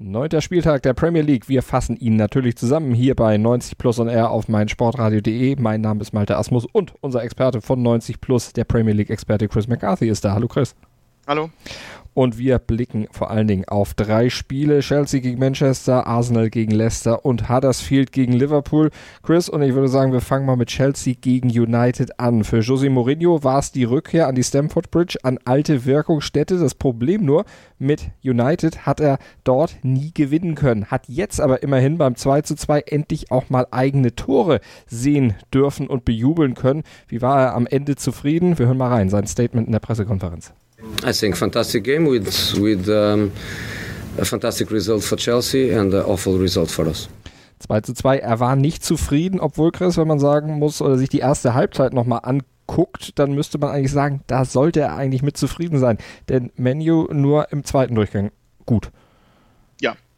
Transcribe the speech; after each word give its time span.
Neunter 0.00 0.40
Spieltag 0.40 0.82
der 0.84 0.94
Premier 0.94 1.22
League. 1.22 1.48
Wir 1.48 1.60
fassen 1.60 1.96
ihn 1.96 2.14
natürlich 2.14 2.56
zusammen 2.56 2.94
hier 2.94 3.16
bei 3.16 3.36
90 3.36 3.78
Plus 3.78 3.98
on 3.98 4.06
Air 4.06 4.30
auf 4.30 4.46
meinsportradio.de. 4.46 5.56
Mein 5.58 5.80
Name 5.80 6.02
ist 6.02 6.12
Malte 6.12 6.36
Asmus 6.36 6.66
und 6.66 6.94
unser 7.00 7.24
Experte 7.24 7.60
von 7.60 7.82
90 7.82 8.20
Plus, 8.20 8.52
der 8.52 8.62
Premier 8.62 8.94
League-Experte 8.94 9.48
Chris 9.48 9.66
McCarthy 9.66 10.08
ist 10.08 10.24
da. 10.24 10.34
Hallo 10.34 10.46
Chris. 10.46 10.76
Hallo. 11.28 11.50
Und 12.14 12.38
wir 12.38 12.58
blicken 12.58 13.06
vor 13.10 13.30
allen 13.30 13.46
Dingen 13.46 13.68
auf 13.68 13.92
drei 13.92 14.30
Spiele. 14.30 14.80
Chelsea 14.80 15.20
gegen 15.20 15.38
Manchester, 15.38 16.06
Arsenal 16.06 16.48
gegen 16.48 16.72
Leicester 16.72 17.22
und 17.22 17.50
Huddersfield 17.50 18.12
gegen 18.12 18.32
Liverpool. 18.32 18.90
Chris, 19.22 19.50
und 19.50 19.60
ich 19.60 19.74
würde 19.74 19.88
sagen, 19.88 20.12
wir 20.12 20.22
fangen 20.22 20.46
mal 20.46 20.56
mit 20.56 20.70
Chelsea 20.70 21.14
gegen 21.20 21.50
United 21.50 22.18
an. 22.18 22.44
Für 22.44 22.60
José 22.60 22.88
Mourinho 22.88 23.44
war 23.44 23.58
es 23.58 23.72
die 23.72 23.84
Rückkehr 23.84 24.26
an 24.26 24.36
die 24.36 24.42
Stamford 24.42 24.90
Bridge, 24.90 25.18
an 25.22 25.38
alte 25.44 25.84
Wirkungsstätte. 25.84 26.58
Das 26.58 26.74
Problem 26.74 27.26
nur, 27.26 27.44
mit 27.78 28.10
United 28.24 28.86
hat 28.86 29.00
er 29.00 29.18
dort 29.44 29.76
nie 29.82 30.12
gewinnen 30.14 30.54
können. 30.54 30.86
Hat 30.86 31.08
jetzt 31.08 31.42
aber 31.42 31.62
immerhin 31.62 31.98
beim 31.98 32.16
2 32.16 32.40
zu 32.40 32.56
2 32.56 32.80
endlich 32.86 33.30
auch 33.30 33.50
mal 33.50 33.66
eigene 33.70 34.16
Tore 34.16 34.60
sehen 34.86 35.34
dürfen 35.52 35.88
und 35.88 36.06
bejubeln 36.06 36.54
können. 36.54 36.84
Wie 37.06 37.20
war 37.20 37.38
er 37.38 37.54
am 37.54 37.66
Ende 37.66 37.96
zufrieden? 37.96 38.58
Wir 38.58 38.64
hören 38.64 38.78
mal 38.78 38.88
rein, 38.88 39.10
sein 39.10 39.26
Statement 39.26 39.66
in 39.66 39.72
der 39.72 39.80
Pressekonferenz. 39.80 40.54
I 41.04 41.12
think 41.12 41.36
fantastic 41.36 41.84
game 41.84 42.06
with 42.08 42.54
with 42.58 42.88
um, 42.88 43.32
a 44.18 44.24
fantastic 44.24 44.70
result 44.70 45.02
for 45.02 45.16
Chelsea 45.16 45.70
and 45.72 45.92
an 45.94 46.04
awful 46.04 46.38
result 46.38 46.70
for 46.70 46.86
us. 46.86 47.08
2 47.60 47.80
zu 47.80 47.94
2. 47.94 48.18
Er 48.18 48.38
war 48.38 48.54
nicht 48.54 48.84
zufrieden, 48.84 49.40
obwohl 49.40 49.72
Chris, 49.72 49.96
wenn 49.96 50.06
man 50.06 50.20
sagen 50.20 50.58
muss 50.58 50.80
oder 50.80 50.96
sich 50.96 51.08
die 51.08 51.18
erste 51.18 51.54
Halbzeit 51.54 51.92
nochmal 51.92 52.20
anguckt, 52.22 53.18
dann 53.18 53.32
müsste 53.32 53.58
man 53.58 53.70
eigentlich 53.70 53.90
sagen, 53.90 54.22
da 54.28 54.44
sollte 54.44 54.80
er 54.80 54.94
eigentlich 54.94 55.22
mit 55.22 55.36
zufrieden 55.36 55.78
sein. 55.78 55.98
Denn 56.28 56.52
Menu 56.54 57.08
nur 57.10 57.50
im 57.50 57.64
zweiten 57.64 57.96
Durchgang 57.96 58.30
gut 58.64 58.92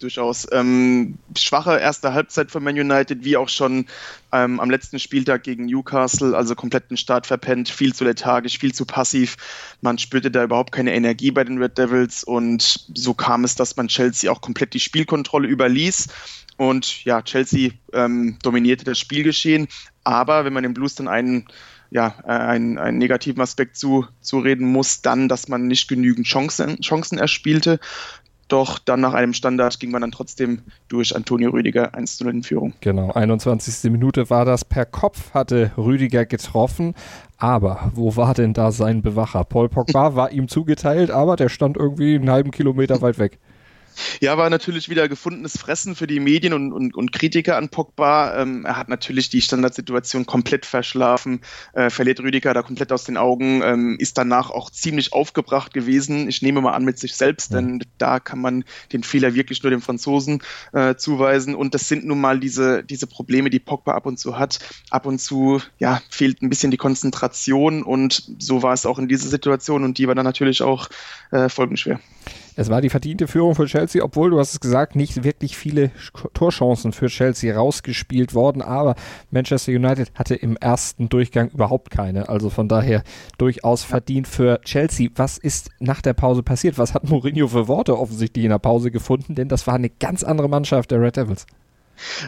durchaus. 0.03 0.47
Ähm, 0.53 1.19
schwache 1.37 1.79
erste 1.79 2.12
Halbzeit 2.12 2.51
von 2.51 2.62
Man 2.62 2.79
United, 2.79 3.25
wie 3.25 3.37
auch 3.37 3.48
schon 3.48 3.87
ähm, 4.33 4.61
am 4.61 4.70
letzten 4.70 4.98
Spieltag 4.98 5.43
gegen 5.43 5.67
Newcastle, 5.67 6.37
also 6.37 6.55
kompletten 6.55 6.97
Start 6.97 7.27
verpennt, 7.27 7.69
viel 7.69 7.95
zu 7.95 8.05
lethargisch, 8.05 8.59
viel 8.59 8.75
zu 8.75 8.84
passiv. 8.84 9.37
Man 9.81 9.98
spürte 9.98 10.31
da 10.31 10.45
überhaupt 10.45 10.73
keine 10.73 10.95
Energie 10.95 11.31
bei 11.31 11.45
den 11.45 11.59
Red 11.59 11.78
Devils 11.78 12.25
und 12.25 12.87
so 12.95 13.15
kam 13.15 13.45
es, 13.45 13.55
dass 13.55 13.77
man 13.77 13.89
Chelsea 13.89 14.31
auch 14.31 14.41
komplett 14.41 14.75
die 14.75 14.81
Spielkontrolle 14.81 15.48
überließ. 15.48 16.09
Und 16.56 17.05
ja, 17.05 17.23
Chelsea 17.23 17.71
ähm, 17.95 18.39
dominierte 18.43 18.84
das 18.84 18.98
Spielgeschehen, 18.98 19.69
aber 20.05 20.45
wenn 20.45 20.53
man 20.53 20.62
den 20.62 20.75
Blues 20.75 20.95
dann 20.95 21.09
einen 21.09 21.47
ja, 21.91 22.15
äh, 22.25 22.31
einen, 22.31 22.78
einen 22.78 22.98
negativen 22.98 23.43
Aspekt 23.43 23.77
zu, 23.77 24.06
zureden 24.21 24.67
muss, 24.67 25.03
dann, 25.03 25.28
dass 25.28 25.48
man 25.48 25.67
nicht 25.67 25.89
genügend 25.89 26.27
Chancen, 26.27 26.81
Chancen 26.81 27.19
erspielte. 27.19 27.81
Doch 28.51 28.81
dann 28.81 29.01
nach 29.01 29.15
einem 29.15 29.33
Standard 29.33 29.79
ging 29.79 29.93
man 29.93 30.01
dann 30.01 30.11
trotzdem 30.11 30.62
durch 30.89 31.15
Antonio 31.15 31.51
Rüdiger 31.51 31.95
1 31.95 32.20
0 32.20 32.34
in 32.34 32.43
Führung. 32.43 32.73
Genau, 32.81 33.12
21. 33.12 33.91
Minute 33.93 34.29
war 34.29 34.45
das. 34.45 34.65
Per 34.65 34.84
Kopf 34.84 35.33
hatte 35.33 35.70
Rüdiger 35.79 36.27
getroffen. 36.27 36.95
Aber 37.39 37.93
wo 37.94 38.16
war 38.16 38.34
denn 38.34 38.53
da 38.53 38.72
sein 38.72 39.03
Bewacher? 39.03 39.44
Paul 39.44 39.69
Pogba 39.69 40.16
war 40.16 40.33
ihm 40.33 40.49
zugeteilt, 40.49 41.10
aber 41.10 41.37
der 41.37 41.49
stand 41.49 41.77
irgendwie 41.77 42.16
einen 42.16 42.28
halben 42.28 42.50
Kilometer 42.50 43.00
weit 43.00 43.19
weg. 43.19 43.39
Ja, 44.21 44.37
war 44.39 44.51
natürlich 44.51 44.89
wieder 44.89 45.09
gefundenes 45.09 45.59
Fressen 45.59 45.95
für 45.95 46.06
die 46.06 46.21
Medien 46.21 46.53
und, 46.53 46.73
und, 46.73 46.95
und 46.95 47.12
Kritiker 47.12 47.56
an 47.56 47.69
Pogba. 47.69 48.41
Ähm, 48.41 48.65
er 48.65 48.77
hat 48.77 48.89
natürlich 48.89 49.28
die 49.28 49.43
Standardsituation 49.43 50.27
komplett 50.27 50.67
verschlafen, 50.67 51.41
äh, 51.73 51.91
verliert 51.91 52.21
Rüdiger 52.21 52.55
da 52.55 52.62
komplett 52.62 52.93
aus 52.93 53.05
den 53.05 53.17
Augen, 53.17 53.62
ähm, 53.62 53.97
ist 53.99 54.19
danach 54.19 54.51
auch 54.51 54.71
ziemlich 54.71 55.12
aufgebracht 55.12 55.73
gewesen. 55.73 56.28
Ich 56.28 56.43
nehme 56.43 56.61
mal 56.61 56.73
an 56.73 56.84
mit 56.84 56.99
sich 56.99 57.15
selbst, 57.15 57.53
denn 57.53 57.83
da 57.99 58.21
kann 58.21 58.41
man 58.41 58.65
den 58.93 59.03
Fehler 59.03 59.34
wirklich 59.34 59.62
nur 59.62 59.71
dem 59.71 59.83
Franzosen 59.83 60.43
äh, 60.72 60.95
zuweisen. 60.97 61.55
Und 61.55 61.75
das 61.75 61.89
sind 61.89 62.05
nun 62.05 62.21
mal 62.21 62.41
diese, 62.41 62.84
diese 62.84 63.07
Probleme, 63.07 63.51
die 63.51 63.61
Pogba 63.61 63.93
ab 63.93 64.07
und 64.07 64.19
zu 64.19 64.39
hat. 64.39 64.59
Ab 64.91 65.07
und 65.07 65.19
zu 65.19 65.61
ja, 65.78 66.01
fehlt 66.11 66.43
ein 66.43 66.49
bisschen 66.49 66.71
die 66.71 66.77
Konzentration 66.77 67.83
und 67.83 68.31
so 68.39 68.62
war 68.62 68.72
es 68.72 68.87
auch 68.87 68.99
in 68.99 69.09
dieser 69.09 69.28
Situation 69.28 69.84
und 69.84 69.99
die 69.99 70.09
war 70.09 70.15
dann 70.15 70.25
natürlich 70.25 70.62
auch 70.62 70.89
äh, 71.31 71.49
folgenschwer. 71.49 72.01
Es 72.60 72.69
war 72.69 72.82
die 72.82 72.91
verdiente 72.91 73.26
Führung 73.26 73.54
für 73.54 73.65
Chelsea, 73.65 74.04
obwohl, 74.04 74.28
du 74.28 74.38
hast 74.38 74.53
es 74.53 74.60
gesagt, 74.60 74.94
nicht 74.94 75.25
wirklich 75.25 75.56
viele 75.56 75.93
Torchancen 76.34 76.93
für 76.93 77.06
Chelsea 77.06 77.56
rausgespielt 77.56 78.34
worden, 78.34 78.60
aber 78.60 78.97
Manchester 79.31 79.72
United 79.72 80.12
hatte 80.15 80.34
im 80.34 80.59
ersten 80.59 81.09
Durchgang 81.09 81.48
überhaupt 81.48 81.91
keine. 81.91 82.28
Also 82.28 82.50
von 82.50 82.69
daher 82.69 83.03
durchaus 83.38 83.82
verdient 83.82 84.28
für 84.28 84.60
Chelsea. 84.60 85.09
Was 85.16 85.38
ist 85.38 85.71
nach 85.78 86.03
der 86.03 86.12
Pause 86.12 86.43
passiert? 86.43 86.76
Was 86.76 86.93
hat 86.93 87.09
Mourinho 87.09 87.48
für 87.48 87.66
Worte 87.66 87.98
offensichtlich 87.98 88.44
in 88.44 88.50
der 88.50 88.59
Pause 88.59 88.91
gefunden? 88.91 89.34
Denn 89.34 89.48
das 89.48 89.66
war 89.66 89.72
eine 89.72 89.88
ganz 89.88 90.22
andere 90.22 90.50
Mannschaft 90.50 90.91
der 90.91 91.00
Red 91.00 91.16
Devils. 91.16 91.47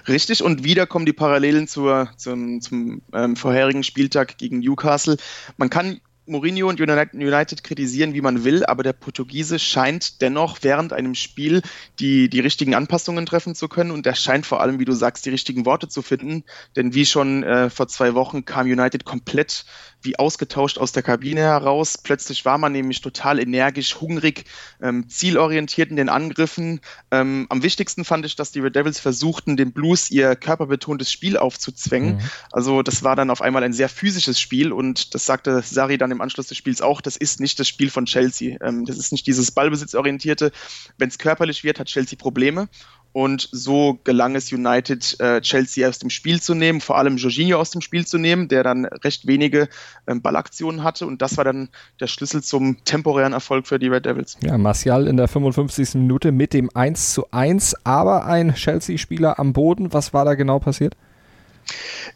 Richtig, 0.09 0.43
und 0.43 0.65
wieder 0.65 0.87
kommen 0.87 1.05
die 1.05 1.13
Parallelen 1.13 1.69
zur, 1.69 2.09
zum, 2.17 2.63
zum 2.63 3.03
ähm, 3.13 3.37
vorherigen 3.37 3.83
Spieltag 3.83 4.39
gegen 4.39 4.61
Newcastle. 4.61 5.19
Man 5.59 5.69
kann 5.69 6.01
Mourinho 6.27 6.69
und 6.69 6.81
United 6.81 7.65
kritisieren, 7.65 8.15
wie 8.15 8.21
man 8.21 8.45
will, 8.45 8.65
aber 8.65 8.83
der 8.83 8.93
Portugiese 8.93 9.59
scheint 9.59 10.21
dennoch 10.21 10.59
während 10.63 10.93
einem 10.93 11.15
Spiel 11.15 11.63
die, 11.99 12.29
die 12.29 12.41
richtigen 12.41 12.75
Anpassungen 12.75 13.27
treffen 13.27 13.55
zu 13.55 13.69
können 13.69 13.91
und 13.91 14.07
er 14.07 14.15
scheint 14.15 14.47
vor 14.47 14.61
allem, 14.61 14.79
wie 14.79 14.85
du 14.85 14.93
sagst, 14.93 15.27
die 15.27 15.31
richtigen 15.31 15.67
Worte 15.67 15.89
zu 15.89 16.01
finden. 16.01 16.45
Denn 16.77 16.95
wie 16.95 17.07
schon 17.07 17.43
äh, 17.43 17.71
vor 17.71 17.89
zwei 17.89 18.15
Wochen 18.15 18.45
kam 18.45 18.67
United 18.67 19.05
komplett 19.05 19.65
wie 20.03 20.19
ausgetauscht 20.19 20.79
aus 20.79 20.93
der 20.93 21.03
Kabine 21.03 21.41
heraus. 21.41 21.99
Plötzlich 21.99 22.45
war 22.45 22.59
man 22.59 22.73
nämlich 22.73 23.01
total 23.01 23.39
energisch, 23.39 24.01
hungrig, 24.01 24.45
ähm, 24.81 25.09
zielorientiert 25.09 25.91
in 25.91 25.97
den 25.97 26.09
Angriffen. 26.09 26.81
Ähm, 27.11 27.47
am 27.49 27.63
wichtigsten 27.63 28.05
fand 28.05 28.27
ich, 28.27 28.37
dass 28.37 28.53
die 28.53 28.61
Red 28.61 28.77
Devils 28.77 29.01
versuchten, 29.01 29.57
den 29.57 29.73
Blues 29.73 30.11
ihr 30.11 30.37
körperbetontes 30.37 31.11
Spiel 31.11 31.37
aufzuzwängen. 31.37 32.17
Mhm. 32.17 32.21
Also 32.51 32.83
das 32.83 33.03
war 33.03 33.17
dann 33.17 33.31
auf 33.31 33.43
einmal 33.43 33.63
ein 33.63 33.73
sehr 33.73 33.89
physisches 33.89 34.39
Spiel 34.39 34.73
und 34.73 35.15
das 35.15 35.27
sagte 35.27 35.63
Sari 35.63 35.99
dann 35.99 36.11
im 36.11 36.21
Anschluss 36.21 36.49
des 36.49 36.59
Spiels 36.59 36.83
auch, 36.83 37.01
das 37.01 37.17
ist 37.17 37.41
nicht 37.41 37.59
das 37.59 37.69
Spiel 37.69 37.91
von 37.91 38.07
Chelsea. 38.07 38.57
Ähm, 38.63 38.85
das 38.85 38.99
ist 38.99 39.13
nicht 39.13 39.27
dieses 39.27 39.51
Ballbesitzorientierte. 39.51 40.53
Wenn 40.99 41.09
es 41.09 41.19
körperlich 41.19 41.65
wird, 41.65 41.79
hat 41.79 41.89
Chelsea 41.89 42.19
Probleme 42.19 42.69
und 43.13 43.49
so 43.53 43.99
gelang 44.05 44.35
es 44.35 44.53
United, 44.53 45.21
äh, 45.21 45.41
Chelsea 45.43 45.89
aus 45.89 45.99
dem 45.99 46.11
Spiel 46.11 46.41
zu 46.41 46.55
nehmen, 46.55 46.81
vor 46.81 46.97
allem 46.97 47.19
Jorginho 47.19 47.59
aus 47.59 47.71
dem 47.71 47.83
Spiel 47.83 48.07
zu 48.07 48.19
nehmen, 48.19 48.49
der 48.49 48.63
dann 48.63 48.87
recht 48.87 49.27
wenige 49.27 49.69
Ballaktionen 50.07 50.83
hatte. 50.83 51.07
Und 51.07 51.23
das 51.23 51.37
war 51.37 51.45
dann 51.45 51.69
der 52.01 52.07
Schlüssel 52.07 52.43
zum 52.43 52.85
temporären 52.85 53.33
Erfolg 53.33 53.67
für 53.67 53.79
die 53.79 53.89
Red 53.89 54.07
Devils. 54.07 54.37
Ja, 54.43 54.59
Martial 54.59 55.07
in 55.07 55.17
der 55.17 55.29
55. 55.29 55.95
Minute 55.95 56.33
mit 56.33 56.53
dem 56.53 56.71
1 56.75 57.15
zu 57.15 57.31
1, 57.31 57.77
aber 57.85 58.27
ein 58.27 58.55
Chelsea-Spieler 58.55 59.39
am 59.39 59.53
Boden. 59.53 59.93
Was 59.93 60.13
war 60.13 60.25
da 60.25 60.35
genau 60.35 60.59
passiert? 60.59 60.97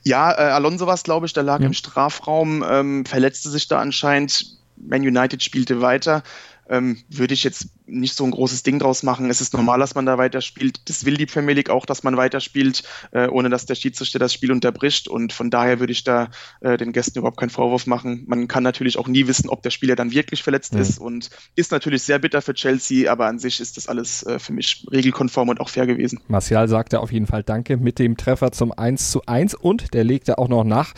Ja, 0.03 0.33
äh, 0.33 0.51
Alonso 0.51 0.87
war 0.87 0.95
es, 0.95 1.03
glaube 1.03 1.27
ich, 1.27 1.33
der 1.33 1.43
lag 1.43 1.61
ja. 1.61 1.67
im 1.67 1.73
Strafraum, 1.73 2.65
ähm, 2.69 3.05
verletzte 3.05 3.51
sich 3.51 3.69
da 3.69 3.79
anscheinend. 3.79 4.57
Man 4.77 5.01
United 5.01 5.43
spielte 5.43 5.81
weiter 5.81 6.23
ähm, 6.69 6.99
würde 7.09 7.35
ich 7.35 7.45
jetzt 7.45 7.69
nicht 7.87 8.17
so 8.17 8.25
ein 8.25 8.31
großes 8.31 8.63
Ding 8.63 8.79
draus 8.79 9.03
machen. 9.03 9.31
Es 9.31 9.41
ist 9.41 9.53
normal, 9.53 9.79
dass 9.79 9.95
man 9.95 10.07
da 10.07 10.19
weiterspielt. 10.19 10.89
Das 10.89 11.05
will 11.05 11.17
die 11.17 11.27
Premier 11.27 11.55
League 11.55 11.71
auch, 11.71 11.87
dass 11.87 12.03
man 12.03 12.17
weiterspielt, 12.17 12.83
äh, 13.13 13.29
ohne 13.29 13.49
dass 13.49 13.67
der 13.67 13.75
Schiedsrichter 13.75 14.19
das 14.19 14.33
Spiel 14.33 14.51
unterbricht. 14.51 15.09
Und 15.09 15.33
von 15.33 15.51
daher 15.51 15.81
würde 15.81 15.93
ich 15.93 16.05
da 16.05 16.29
äh, 16.61 16.77
den 16.77 16.93
Gästen 16.93 17.19
überhaupt 17.19 17.39
keinen 17.39 17.51
Vorwurf 17.51 17.87
machen. 17.87 18.25
Man 18.27 18.49
kann 18.49 18.63
natürlich 18.63 18.99
auch 18.99 19.09
nie 19.09 19.27
wissen, 19.27 19.49
ob 19.49 19.63
der 19.63 19.71
Spieler 19.71 19.97
dann 19.97 20.11
wirklich 20.13 20.43
verletzt 20.43 20.75
mhm. 20.75 20.81
ist 20.81 20.99
und 20.99 21.31
ist 21.55 21.71
natürlich 21.71 22.03
sehr 22.03 22.19
bitter 22.19 22.43
für 22.43 22.55
Chelsea, 22.55 23.11
aber 23.11 23.27
an 23.27 23.39
sich 23.39 23.61
ist 23.61 23.77
das 23.77 23.89
alles 23.89 24.25
äh, 24.25 24.39
für 24.39 24.53
mich 24.53 24.87
regelkonform 24.91 25.49
und 25.49 25.61
auch 25.61 25.69
fair 25.69 25.87
gewesen. 25.87 26.21
Martial 26.29 26.69
sagte 26.69 27.01
auf 27.01 27.13
jeden 27.13 27.27
Fall 27.27 27.43
Danke 27.43 27.77
mit 27.77 27.99
dem 27.99 28.17
Treffer 28.17 28.53
zum 28.53 28.73
1 28.73 29.11
zu 29.11 29.25
1 29.27 29.55
und 29.55 29.95
der 29.95 30.05
legte 30.05 30.39
auch 30.39 30.49
noch 30.49 30.65
nach 30.65 30.95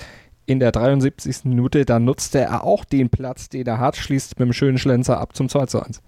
in 0.48 0.60
der 0.60 0.72
73. 0.72 1.44
Minute, 1.44 1.84
da 1.84 1.98
nutzte 1.98 2.38
er 2.40 2.64
auch 2.64 2.86
den 2.86 3.10
Platz, 3.10 3.50
den 3.50 3.66
er 3.66 3.78
hat, 3.78 3.96
schließt 3.96 4.38
mit 4.38 4.46
dem 4.48 4.52
schönen 4.54 4.78
Schlenzer 4.78 5.20
ab 5.20 5.36
zum 5.36 5.50
2 5.50 5.66
zu 5.66 5.82
1. 5.82 6.00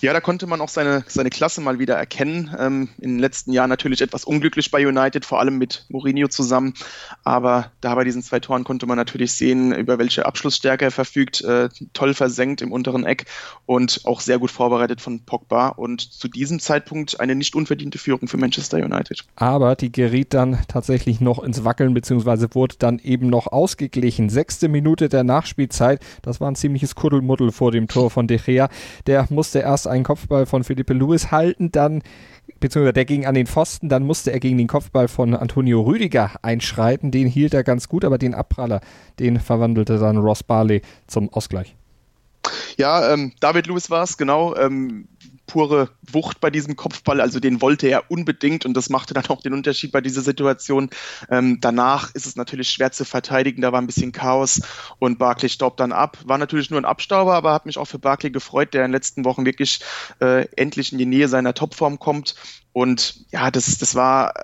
Ja, 0.00 0.12
da 0.12 0.20
konnte 0.20 0.46
man 0.46 0.60
auch 0.60 0.68
seine, 0.68 1.04
seine 1.08 1.30
Klasse 1.30 1.60
mal 1.60 1.78
wieder 1.78 1.94
erkennen. 1.94 2.54
Ähm, 2.58 2.88
in 2.98 3.12
den 3.12 3.18
letzten 3.18 3.52
Jahren 3.52 3.70
natürlich 3.70 4.00
etwas 4.02 4.24
unglücklich 4.24 4.70
bei 4.70 4.86
United, 4.86 5.24
vor 5.24 5.40
allem 5.40 5.58
mit 5.58 5.86
Mourinho 5.88 6.28
zusammen. 6.28 6.74
Aber 7.24 7.70
da 7.80 7.94
bei 7.94 8.04
diesen 8.04 8.22
zwei 8.22 8.40
Toren 8.40 8.64
konnte 8.64 8.86
man 8.86 8.96
natürlich 8.96 9.32
sehen, 9.32 9.74
über 9.74 9.98
welche 9.98 10.26
Abschlussstärke 10.26 10.86
er 10.86 10.90
verfügt. 10.90 11.42
Äh, 11.42 11.68
toll 11.92 12.14
versenkt 12.14 12.62
im 12.62 12.72
unteren 12.72 13.04
Eck 13.04 13.26
und 13.66 14.00
auch 14.04 14.20
sehr 14.20 14.38
gut 14.38 14.50
vorbereitet 14.50 15.00
von 15.00 15.20
Pogba. 15.20 15.68
Und 15.68 16.00
zu 16.00 16.28
diesem 16.28 16.60
Zeitpunkt 16.60 17.20
eine 17.20 17.34
nicht 17.34 17.54
unverdiente 17.54 17.98
Führung 17.98 18.28
für 18.28 18.36
Manchester 18.36 18.78
United. 18.78 19.24
Aber 19.36 19.76
die 19.76 19.92
geriet 19.92 20.34
dann 20.34 20.58
tatsächlich 20.68 21.20
noch 21.20 21.42
ins 21.42 21.64
Wackeln, 21.64 21.94
beziehungsweise 21.94 22.48
wurde 22.54 22.76
dann 22.78 22.98
eben 22.98 23.28
noch 23.28 23.46
ausgeglichen. 23.46 24.30
Sechste 24.30 24.68
Minute 24.68 25.08
der 25.08 25.24
Nachspielzeit. 25.24 26.00
Das 26.22 26.40
war 26.40 26.50
ein 26.50 26.56
ziemliches 26.56 26.94
Kuddelmuddel 26.94 27.52
vor 27.52 27.72
dem 27.72 27.88
Tor 27.88 28.10
von 28.10 28.26
De 28.26 28.38
Gea. 28.38 28.68
Der 29.06 29.26
musste 29.30 29.60
erst 29.66 29.86
einen 29.86 30.04
Kopfball 30.04 30.46
von 30.46 30.64
Felipe 30.64 30.94
Luis 30.94 31.30
halten, 31.30 31.70
dann 31.70 32.02
beziehungsweise 32.60 32.94
der 32.94 33.04
ging 33.04 33.26
an 33.26 33.34
den 33.34 33.46
Pfosten, 33.46 33.88
dann 33.88 34.04
musste 34.04 34.32
er 34.32 34.40
gegen 34.40 34.58
den 34.58 34.66
Kopfball 34.66 35.08
von 35.08 35.34
Antonio 35.34 35.82
Rüdiger 35.82 36.32
einschreiten. 36.42 37.10
Den 37.10 37.26
hielt 37.26 37.54
er 37.54 37.64
ganz 37.64 37.88
gut, 37.88 38.04
aber 38.04 38.18
den 38.18 38.34
Abpraller, 38.34 38.80
den 39.18 39.40
verwandelte 39.40 39.98
dann 39.98 40.16
Ross 40.16 40.42
Barley 40.42 40.82
zum 41.06 41.32
Ausgleich. 41.32 41.76
Ja, 42.76 43.12
ähm, 43.12 43.32
David 43.40 43.66
Lewis 43.66 43.90
war 43.90 44.04
es, 44.04 44.16
genau. 44.16 44.54
Ähm, 44.56 45.08
pure 45.46 45.90
Wucht 46.02 46.40
bei 46.40 46.50
diesem 46.50 46.76
Kopfball. 46.76 47.20
Also 47.20 47.40
den 47.40 47.60
wollte 47.60 47.88
er 47.88 48.10
unbedingt 48.10 48.66
und 48.66 48.74
das 48.74 48.90
machte 48.90 49.14
dann 49.14 49.26
auch 49.26 49.40
den 49.40 49.52
Unterschied 49.52 49.92
bei 49.92 50.00
dieser 50.00 50.22
Situation. 50.22 50.90
Ähm, 51.30 51.58
danach 51.60 52.14
ist 52.14 52.26
es 52.26 52.36
natürlich 52.36 52.70
schwer 52.70 52.92
zu 52.92 53.04
verteidigen. 53.04 53.62
Da 53.62 53.72
war 53.72 53.80
ein 53.80 53.86
bisschen 53.86 54.12
Chaos 54.12 54.62
und 54.98 55.18
Barkley 55.18 55.48
staubt 55.48 55.80
dann 55.80 55.92
ab. 55.92 56.18
War 56.24 56.38
natürlich 56.38 56.70
nur 56.70 56.80
ein 56.80 56.84
Abstauber, 56.84 57.34
aber 57.34 57.52
hat 57.52 57.66
mich 57.66 57.78
auch 57.78 57.86
für 57.86 57.98
Barkley 57.98 58.30
gefreut, 58.30 58.74
der 58.74 58.84
in 58.84 58.88
den 58.88 58.96
letzten 58.96 59.24
Wochen 59.24 59.44
wirklich 59.44 59.80
äh, 60.20 60.46
endlich 60.56 60.92
in 60.92 60.98
die 60.98 61.06
Nähe 61.06 61.28
seiner 61.28 61.54
Topform 61.54 61.98
kommt. 61.98 62.34
Und 62.72 63.24
ja, 63.30 63.50
das, 63.50 63.78
das 63.78 63.94
war 63.94 64.34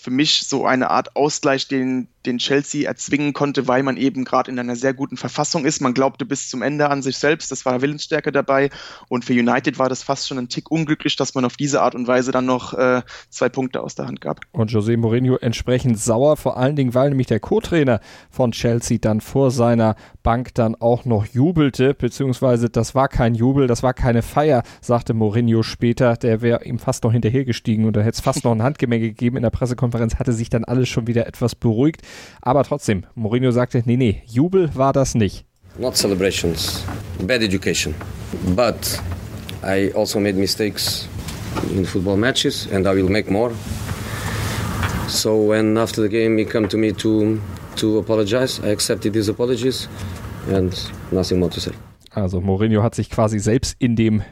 für 0.00 0.10
mich 0.10 0.46
so 0.46 0.66
eine 0.66 0.90
Art 0.90 1.16
Ausgleich, 1.16 1.68
den 1.68 2.08
den 2.26 2.38
Chelsea 2.38 2.88
erzwingen 2.88 3.32
konnte, 3.32 3.68
weil 3.68 3.82
man 3.82 3.96
eben 3.96 4.24
gerade 4.24 4.50
in 4.50 4.58
einer 4.58 4.76
sehr 4.76 4.94
guten 4.94 5.16
Verfassung 5.16 5.64
ist. 5.64 5.80
Man 5.80 5.94
glaubte 5.94 6.24
bis 6.24 6.48
zum 6.48 6.62
Ende 6.62 6.90
an 6.90 7.02
sich 7.02 7.16
selbst, 7.16 7.50
das 7.52 7.64
war 7.64 7.80
Willensstärke 7.80 8.32
dabei. 8.32 8.70
Und 9.08 9.24
für 9.24 9.32
United 9.32 9.78
war 9.78 9.88
das 9.88 10.02
fast 10.02 10.28
schon 10.28 10.38
ein 10.38 10.48
Tick 10.48 10.70
unglücklich, 10.70 11.16
dass 11.16 11.34
man 11.34 11.44
auf 11.44 11.56
diese 11.56 11.80
Art 11.82 11.94
und 11.94 12.06
Weise 12.06 12.32
dann 12.32 12.46
noch 12.46 12.74
äh, 12.74 13.02
zwei 13.30 13.48
Punkte 13.48 13.82
aus 13.82 13.94
der 13.94 14.06
Hand 14.06 14.20
gab. 14.20 14.40
Und 14.52 14.70
José 14.70 14.96
Mourinho 14.96 15.36
entsprechend 15.36 15.98
sauer, 15.98 16.36
vor 16.36 16.56
allen 16.56 16.76
Dingen, 16.76 16.94
weil 16.94 17.10
nämlich 17.10 17.28
der 17.28 17.40
Co-Trainer 17.40 18.00
von 18.30 18.52
Chelsea 18.52 18.98
dann 19.00 19.20
vor 19.20 19.50
seiner 19.50 19.96
Bank 20.22 20.54
dann 20.54 20.74
auch 20.74 21.04
noch 21.04 21.24
jubelte, 21.26 21.94
beziehungsweise 21.94 22.68
das 22.68 22.94
war 22.94 23.08
kein 23.08 23.34
Jubel, 23.34 23.66
das 23.66 23.82
war 23.82 23.94
keine 23.94 24.22
Feier, 24.22 24.62
sagte 24.80 25.14
Mourinho 25.14 25.62
später. 25.62 26.16
Der 26.16 26.42
wäre 26.42 26.64
ihm 26.64 26.78
fast 26.78 27.04
noch 27.04 27.12
hinterhergestiegen 27.12 27.84
und 27.84 27.96
da 27.96 28.00
hätte 28.00 28.16
es 28.16 28.20
fast 28.20 28.44
noch 28.44 28.52
ein 28.52 28.62
Handgemenge 28.68 29.08
gegeben. 29.08 29.36
In 29.36 29.42
der 29.42 29.50
Pressekonferenz 29.50 30.16
hatte 30.16 30.32
sich 30.32 30.50
dann 30.50 30.64
alles 30.64 30.88
schon 30.88 31.06
wieder 31.06 31.26
etwas 31.26 31.54
beruhigt. 31.54 32.02
Aber 32.42 32.64
trotzdem, 32.64 33.04
Mourinho 33.14 33.50
sagte, 33.50 33.82
nee, 33.84 33.96
nee, 33.96 34.22
Jubel 34.26 34.70
war 34.74 34.92
das 34.92 35.14
nicht. 35.14 35.44
Not 35.78 35.96
celebrations, 35.96 36.84
bad 37.26 37.42
education. 37.42 37.94
But 38.56 39.00
I 39.62 39.92
also 39.94 40.18
made 40.18 40.36
mistakes 40.38 41.08
in 41.70 41.84
football 41.84 42.16
matches 42.16 42.68
and 42.72 42.86
I 42.86 42.94
will 42.94 43.08
make 43.08 43.30
more. 43.30 43.52
So 45.08 45.36
when 45.36 45.76
after 45.78 46.02
the 46.02 46.08
game 46.08 46.36
he 46.38 46.44
come 46.44 46.68
to 46.68 46.76
me 46.76 46.92
to 46.92 47.40
to 47.76 47.98
apologize, 47.98 48.60
I 48.62 48.68
accepted 48.70 49.14
his 49.14 49.28
apologies 49.28 49.88
and 50.50 50.72
nothing 51.12 51.38
more 51.38 51.50
to 51.50 51.60
say. 51.60 51.72
Also 52.14 52.40
Mourinho 52.40 52.82
hat 52.82 52.94
sich 52.94 53.10
quasi 53.10 53.38
selbst 53.38 53.76
in 53.78 53.94
dem 53.94 54.22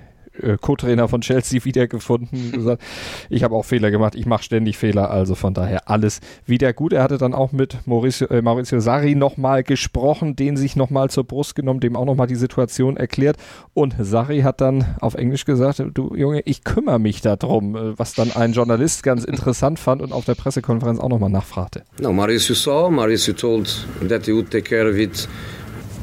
äh, 0.43 0.57
Co-Trainer 0.61 1.09
von 1.09 1.21
Chelsea 1.21 1.65
wiedergefunden. 1.65 2.53
gesagt, 2.53 2.83
ich 3.31 3.43
habe 3.43 3.55
auch 3.55 3.65
Fehler 3.65 3.91
gemacht, 3.91 4.15
ich 4.15 4.27
mache 4.27 4.43
ständig 4.43 4.79
Fehler, 4.79 5.11
also 5.11 5.35
von 5.35 5.55
daher 5.55 5.89
alles 5.89 6.21
wieder 6.47 6.73
gut. 6.73 6.93
Er 6.93 7.03
hatte 7.03 7.19
dann 7.19 7.35
auch 7.35 7.53
mit 7.53 7.79
Mauricio, 7.87 8.29
äh, 8.29 8.43
Maurizio 8.43 8.81
Sarri 8.81 9.15
nochmal 9.15 9.63
gesprochen, 9.63 10.37
den 10.37 10.57
sich 10.57 10.77
nochmal 10.77 11.11
zur 11.11 11.25
Brust 11.25 11.55
genommen, 11.55 11.81
dem 11.81 11.97
auch 11.97 12.05
nochmal 12.05 12.27
die 12.27 12.35
Situation 12.37 12.97
erklärt. 12.97 13.37
Und 13.75 13.95
Sarri 13.99 14.41
hat 14.41 14.61
dann 14.61 14.97
auf 15.01 15.15
Englisch 15.15 15.45
gesagt, 15.45 15.83
du 15.95 16.15
Junge, 16.15 16.41
ich 16.45 16.65
kümmere 16.65 16.99
mich 16.99 17.21
darum, 17.21 17.77
äh, 17.77 17.99
was 17.99 18.15
dann 18.15 18.33
ein 18.33 18.53
Journalist 18.53 19.03
ganz 19.03 19.25
interessant 19.25 19.79
fand 19.79 20.03
und 20.03 20.13
auf 20.13 20.25
der 20.25 20.35
Pressekonferenz 20.35 20.99
auch 20.99 21.09
nochmal 21.09 21.31
nachfragte. 21.31 21.83
No, 22.01 22.13
Mauricio 22.13 22.55
saw, 22.55 22.91
Mauricio 22.91 23.35
told 23.35 23.87
that 24.09 24.27
he 24.27 24.33
would 24.33 24.51
take 24.51 24.69
care 24.69 24.89
of 24.89 24.97
it. 24.97 25.29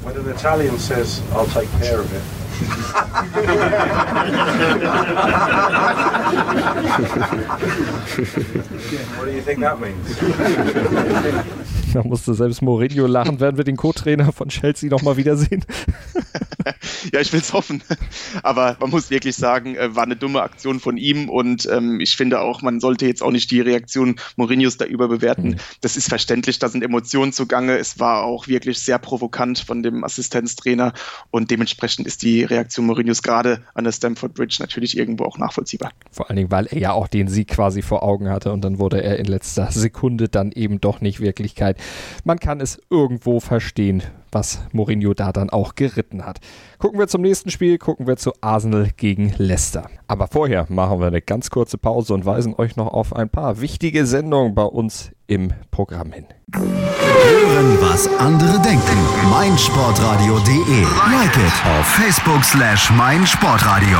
When 0.03 0.15
an 0.17 0.29
Italian 0.29 0.77
says, 0.77 1.21
I'll 1.31 1.47
take 1.47 1.69
care 1.79 1.99
of 1.99 2.13
it, 2.13 2.21
what 9.17 9.25
do 9.25 9.31
you 9.31 9.41
think 9.41 9.59
that 9.61 9.79
means? 9.79 10.17
Da 11.93 12.03
musste 12.03 12.33
selbst 12.33 12.61
Mourinho 12.61 13.07
lachen. 13.07 13.39
Werden 13.39 13.57
wir 13.57 13.63
den 13.63 13.77
Co-Trainer 13.77 14.31
von 14.31 14.49
Chelsea 14.49 14.89
nochmal 14.89 15.17
wiedersehen? 15.17 15.63
ja, 17.13 17.19
ich 17.19 17.31
will 17.33 17.39
es 17.39 17.53
hoffen. 17.53 17.83
Aber 18.41 18.77
man 18.79 18.89
muss 18.89 19.09
wirklich 19.09 19.35
sagen, 19.35 19.75
äh, 19.75 19.95
war 19.95 20.03
eine 20.03 20.15
dumme 20.15 20.41
Aktion 20.41 20.79
von 20.79 20.97
ihm 20.97 21.29
und 21.29 21.67
ähm, 21.71 21.99
ich 21.99 22.15
finde 22.15 22.41
auch, 22.41 22.61
man 22.61 22.79
sollte 22.79 23.05
jetzt 23.05 23.21
auch 23.21 23.31
nicht 23.31 23.51
die 23.51 23.61
Reaktion 23.61 24.15
Mourinhos 24.35 24.77
da 24.77 24.85
überbewerten. 24.85 25.51
Mhm. 25.51 25.55
Das 25.81 25.97
ist 25.97 26.09
verständlich, 26.09 26.59
da 26.59 26.69
sind 26.69 26.83
Emotionen 26.83 27.33
zugange. 27.33 27.77
Es 27.77 27.99
war 27.99 28.23
auch 28.23 28.47
wirklich 28.47 28.79
sehr 28.79 28.99
provokant 28.99 29.59
von 29.59 29.83
dem 29.83 30.03
Assistenztrainer 30.03 30.93
und 31.31 31.51
dementsprechend 31.51 32.07
ist 32.07 32.23
die 32.23 32.43
Reaktion 32.43 32.85
Mourinhos 32.85 33.21
gerade 33.21 33.63
an 33.73 33.83
der 33.83 33.91
Stamford 33.91 34.33
Bridge 34.33 34.57
natürlich 34.59 34.97
irgendwo 34.97 35.25
auch 35.25 35.37
nachvollziehbar. 35.37 35.91
Vor 36.11 36.29
allen 36.29 36.37
Dingen, 36.37 36.51
weil 36.51 36.67
er 36.67 36.77
ja 36.77 36.91
auch 36.93 37.07
den 37.07 37.27
Sieg 37.27 37.49
quasi 37.49 37.81
vor 37.81 38.03
Augen 38.03 38.29
hatte 38.29 38.51
und 38.51 38.61
dann 38.63 38.79
wurde 38.79 39.03
er 39.03 39.19
in 39.19 39.25
letzter 39.25 39.71
Sekunde 39.71 40.29
dann 40.29 40.51
eben 40.51 40.81
doch 40.81 41.01
nicht 41.01 41.19
Wirklichkeit. 41.19 41.77
Man 42.23 42.39
kann 42.39 42.61
es 42.61 42.79
irgendwo 42.89 43.39
verstehen, 43.39 44.03
was 44.33 44.61
Mourinho 44.71 45.13
da 45.13 45.31
dann 45.31 45.49
auch 45.49 45.75
geritten 45.75 46.25
hat. 46.25 46.39
Gucken 46.79 46.99
wir 46.99 47.07
zum 47.07 47.21
nächsten 47.21 47.49
Spiel, 47.49 47.77
gucken 47.77 48.07
wir 48.07 48.17
zu 48.17 48.33
Arsenal 48.41 48.89
gegen 48.97 49.33
Leicester. 49.37 49.89
Aber 50.07 50.27
vorher 50.27 50.65
machen 50.69 50.99
wir 50.99 51.07
eine 51.07 51.21
ganz 51.21 51.49
kurze 51.49 51.77
Pause 51.77 52.13
und 52.13 52.25
weisen 52.25 52.55
euch 52.57 52.75
noch 52.75 52.87
auf 52.87 53.15
ein 53.15 53.29
paar 53.29 53.61
wichtige 53.61 54.05
Sendungen 54.05 54.55
bei 54.55 54.63
uns 54.63 55.11
im 55.27 55.51
Programm 55.71 56.11
hin. 56.11 56.25
Hören, 56.53 57.77
was 57.81 58.07
andere 58.19 58.59
denken. 58.61 58.97
meinsportradio.de. 59.29 60.81
Like 61.11 61.37
it 61.37 61.65
auf 61.79 61.85
Facebook 61.85 62.43
slash 62.43 62.91
meinsportradio. 62.91 63.99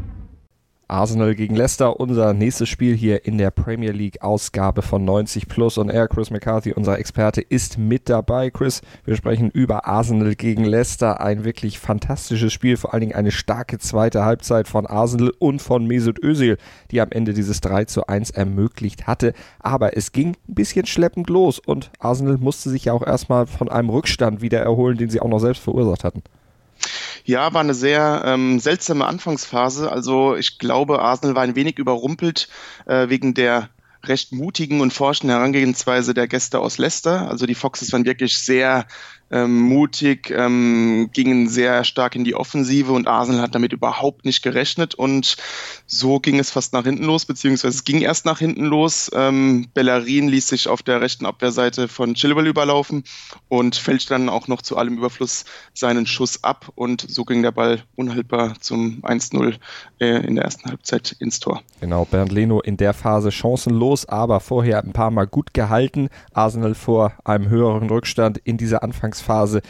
Arsenal 0.91 1.35
gegen 1.35 1.55
Leicester, 1.55 1.99
unser 1.99 2.33
nächstes 2.33 2.67
Spiel 2.67 2.95
hier 2.95 3.25
in 3.25 3.37
der 3.37 3.49
Premier 3.49 3.91
League 3.91 4.21
Ausgabe 4.21 4.81
von 4.81 5.05
90 5.05 5.47
Plus 5.47 5.77
und 5.77 5.89
er, 5.89 6.09
Chris 6.09 6.31
McCarthy, 6.31 6.73
unser 6.73 6.99
Experte, 6.99 7.39
ist 7.39 7.77
mit 7.77 8.09
dabei. 8.09 8.49
Chris, 8.49 8.81
wir 9.05 9.15
sprechen 9.15 9.49
über 9.51 9.87
Arsenal 9.87 10.35
gegen 10.35 10.65
Leicester, 10.65 11.21
ein 11.21 11.45
wirklich 11.45 11.79
fantastisches 11.79 12.51
Spiel, 12.51 12.75
vor 12.75 12.93
allen 12.93 13.01
Dingen 13.01 13.15
eine 13.15 13.31
starke 13.31 13.79
zweite 13.79 14.25
Halbzeit 14.25 14.67
von 14.67 14.85
Arsenal 14.85 15.31
und 15.39 15.61
von 15.61 15.87
Mesut 15.87 16.21
Özil, 16.21 16.57
die 16.91 16.99
am 16.99 17.11
Ende 17.11 17.33
dieses 17.33 17.61
3 17.61 17.85
zu 17.85 18.07
1 18.07 18.31
ermöglicht 18.31 19.07
hatte, 19.07 19.33
aber 19.59 19.95
es 19.95 20.11
ging 20.11 20.35
ein 20.49 20.55
bisschen 20.55 20.85
schleppend 20.85 21.29
los 21.29 21.59
und 21.59 21.89
Arsenal 21.99 22.37
musste 22.37 22.69
sich 22.69 22.85
ja 22.85 22.93
auch 22.93 23.05
erstmal 23.05 23.47
von 23.47 23.69
einem 23.69 23.89
Rückstand 23.89 24.41
wieder 24.41 24.59
erholen, 24.59 24.97
den 24.97 25.09
sie 25.09 25.21
auch 25.21 25.29
noch 25.29 25.39
selbst 25.39 25.63
verursacht 25.63 26.03
hatten. 26.03 26.21
Ja, 27.25 27.53
war 27.53 27.61
eine 27.61 27.73
sehr 27.73 28.23
ähm, 28.25 28.59
seltsame 28.59 29.05
Anfangsphase. 29.05 29.91
Also 29.91 30.35
ich 30.35 30.57
glaube, 30.57 31.01
Arsenal 31.01 31.35
war 31.35 31.43
ein 31.43 31.55
wenig 31.55 31.77
überrumpelt 31.77 32.49
äh, 32.85 33.09
wegen 33.09 33.33
der 33.33 33.69
recht 34.03 34.31
mutigen 34.31 34.81
und 34.81 34.93
forschenden 34.93 35.35
Herangehensweise 35.35 36.13
der 36.13 36.27
Gäste 36.27 36.59
aus 36.59 36.77
Leicester. 36.77 37.29
Also 37.29 37.45
die 37.45 37.55
Foxes 37.55 37.93
waren 37.93 38.05
wirklich 38.05 38.37
sehr 38.37 38.87
ähm, 39.31 39.61
mutig, 39.61 40.29
ähm, 40.35 41.09
gingen 41.13 41.47
sehr 41.47 41.83
stark 41.83 42.15
in 42.15 42.23
die 42.23 42.35
Offensive 42.35 42.91
und 42.91 43.07
Arsenal 43.07 43.41
hat 43.41 43.55
damit 43.55 43.73
überhaupt 43.73 44.25
nicht 44.25 44.43
gerechnet 44.43 44.93
und 44.95 45.37
so 45.85 46.19
ging 46.19 46.39
es 46.39 46.51
fast 46.51 46.73
nach 46.73 46.83
hinten 46.83 47.03
los, 47.03 47.25
beziehungsweise 47.25 47.75
es 47.75 47.83
ging 47.83 48.01
erst 48.01 48.25
nach 48.25 48.39
hinten 48.39 48.65
los. 48.65 49.09
Ähm, 49.13 49.67
Bellerin 49.73 50.27
ließ 50.27 50.47
sich 50.47 50.67
auf 50.67 50.83
der 50.83 51.01
rechten 51.01 51.25
Abwehrseite 51.25 51.87
von 51.87 52.13
Chilwell 52.13 52.47
überlaufen 52.47 53.03
und 53.47 53.75
fälschte 53.75 54.13
dann 54.13 54.29
auch 54.29 54.47
noch 54.47 54.61
zu 54.61 54.77
allem 54.77 54.97
Überfluss 54.97 55.45
seinen 55.73 56.05
Schuss 56.05 56.43
ab 56.43 56.71
und 56.75 57.05
so 57.07 57.25
ging 57.25 57.41
der 57.41 57.51
Ball 57.51 57.83
unhaltbar 57.95 58.55
zum 58.59 59.01
1-0 59.01 59.55
äh, 59.99 60.25
in 60.25 60.35
der 60.35 60.45
ersten 60.45 60.69
Halbzeit 60.69 61.15
ins 61.19 61.39
Tor. 61.39 61.61
Genau, 61.79 62.05
Bernd 62.05 62.31
Leno 62.31 62.61
in 62.61 62.77
der 62.77 62.93
Phase 62.93 63.31
chancenlos, 63.31 64.07
aber 64.07 64.39
vorher 64.39 64.83
ein 64.83 64.93
paar 64.93 65.11
Mal 65.11 65.27
gut 65.27 65.53
gehalten. 65.53 66.09
Arsenal 66.33 66.75
vor 66.75 67.13
einem 67.23 67.49
höheren 67.49 67.89
Rückstand 67.89 68.37
in 68.39 68.57
dieser 68.57 68.83
Anfangsphase 69.21 69.61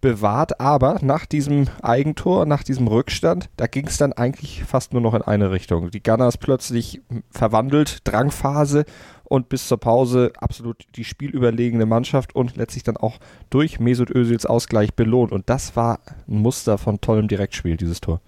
bewahrt, 0.00 0.60
aber 0.60 0.98
nach 1.02 1.26
diesem 1.26 1.66
Eigentor, 1.82 2.46
nach 2.46 2.62
diesem 2.62 2.88
Rückstand, 2.88 3.50
da 3.56 3.66
ging 3.66 3.86
es 3.86 3.98
dann 3.98 4.14
eigentlich 4.14 4.64
fast 4.64 4.94
nur 4.94 5.02
noch 5.02 5.12
in 5.12 5.20
eine 5.20 5.50
Richtung. 5.50 5.90
Die 5.90 6.02
Gunners 6.02 6.38
plötzlich 6.38 7.02
verwandelt, 7.30 7.98
Drangphase 8.04 8.86
und 9.24 9.50
bis 9.50 9.68
zur 9.68 9.78
Pause 9.78 10.32
absolut 10.38 10.86
die 10.96 11.04
spielüberlegene 11.04 11.84
Mannschaft 11.84 12.34
und 12.34 12.56
letztlich 12.56 12.82
dann 12.82 12.96
auch 12.96 13.18
durch 13.50 13.78
Mesut 13.78 14.10
Özils 14.10 14.46
Ausgleich 14.46 14.94
belohnt. 14.94 15.32
Und 15.32 15.50
das 15.50 15.76
war 15.76 16.00
ein 16.26 16.38
Muster 16.38 16.78
von 16.78 17.02
tollem 17.02 17.28
Direktspiel, 17.28 17.76
dieses 17.76 18.00
Tor. 18.00 18.22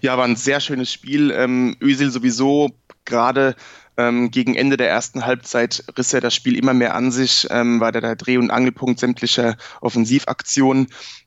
Ja, 0.00 0.16
war 0.16 0.24
ein 0.24 0.36
sehr 0.36 0.60
schönes 0.60 0.90
Spiel. 0.90 1.30
Ähm, 1.30 1.76
Özil 1.82 2.10
sowieso 2.10 2.70
gerade 3.04 3.54
ähm, 3.98 4.30
gegen 4.30 4.54
Ende 4.54 4.76
der 4.76 4.88
ersten 4.88 5.26
Halbzeit 5.26 5.84
riss 5.98 6.14
er 6.14 6.20
das 6.20 6.34
Spiel 6.34 6.56
immer 6.56 6.72
mehr 6.72 6.94
an 6.94 7.10
sich, 7.10 7.46
ähm, 7.50 7.80
war 7.80 7.92
der, 7.92 8.00
der 8.00 8.16
Dreh- 8.16 8.38
und 8.38 8.50
Angelpunkt 8.50 9.00
sämtlicher 9.00 9.56
Offensivaktionen. 9.80 10.86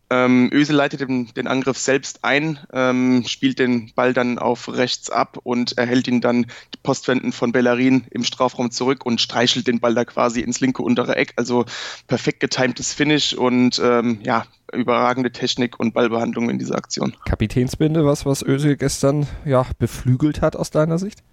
Ähm, 0.09 0.49
Ösel 0.51 0.75
leitet 0.75 1.01
den, 1.01 1.27
den, 1.33 1.47
Angriff 1.47 1.77
selbst 1.77 2.25
ein, 2.25 2.59
ähm, 2.73 3.23
spielt 3.25 3.59
den 3.59 3.93
Ball 3.95 4.13
dann 4.13 4.39
auf 4.39 4.73
rechts 4.73 5.09
ab 5.09 5.37
und 5.43 5.77
erhält 5.77 6.07
ihn 6.07 6.19
dann 6.19 6.47
Postwenden 6.83 7.31
von 7.31 7.53
Bellerin 7.53 8.05
im 8.11 8.25
Strafraum 8.25 8.71
zurück 8.71 9.05
und 9.05 9.21
streichelt 9.21 9.67
den 9.67 9.79
Ball 9.79 9.95
da 9.95 10.03
quasi 10.03 10.41
ins 10.41 10.59
linke 10.59 10.83
untere 10.83 11.15
Eck. 11.15 11.33
Also 11.37 11.65
perfekt 12.07 12.41
getimtes 12.41 12.93
Finish 12.93 13.33
und 13.33 13.81
ähm, 13.83 14.19
ja, 14.23 14.45
überragende 14.73 15.31
Technik 15.31 15.79
und 15.79 15.93
Ballbehandlung 15.93 16.49
in 16.49 16.59
dieser 16.59 16.75
Aktion. 16.75 17.15
Kapitänsbinde, 17.25 18.05
was, 18.05 18.25
was 18.25 18.43
Özil 18.43 18.75
gestern 18.75 19.27
ja, 19.45 19.65
beflügelt 19.79 20.41
hat 20.41 20.57
aus 20.57 20.71
deiner 20.71 20.97
Sicht? 20.97 21.23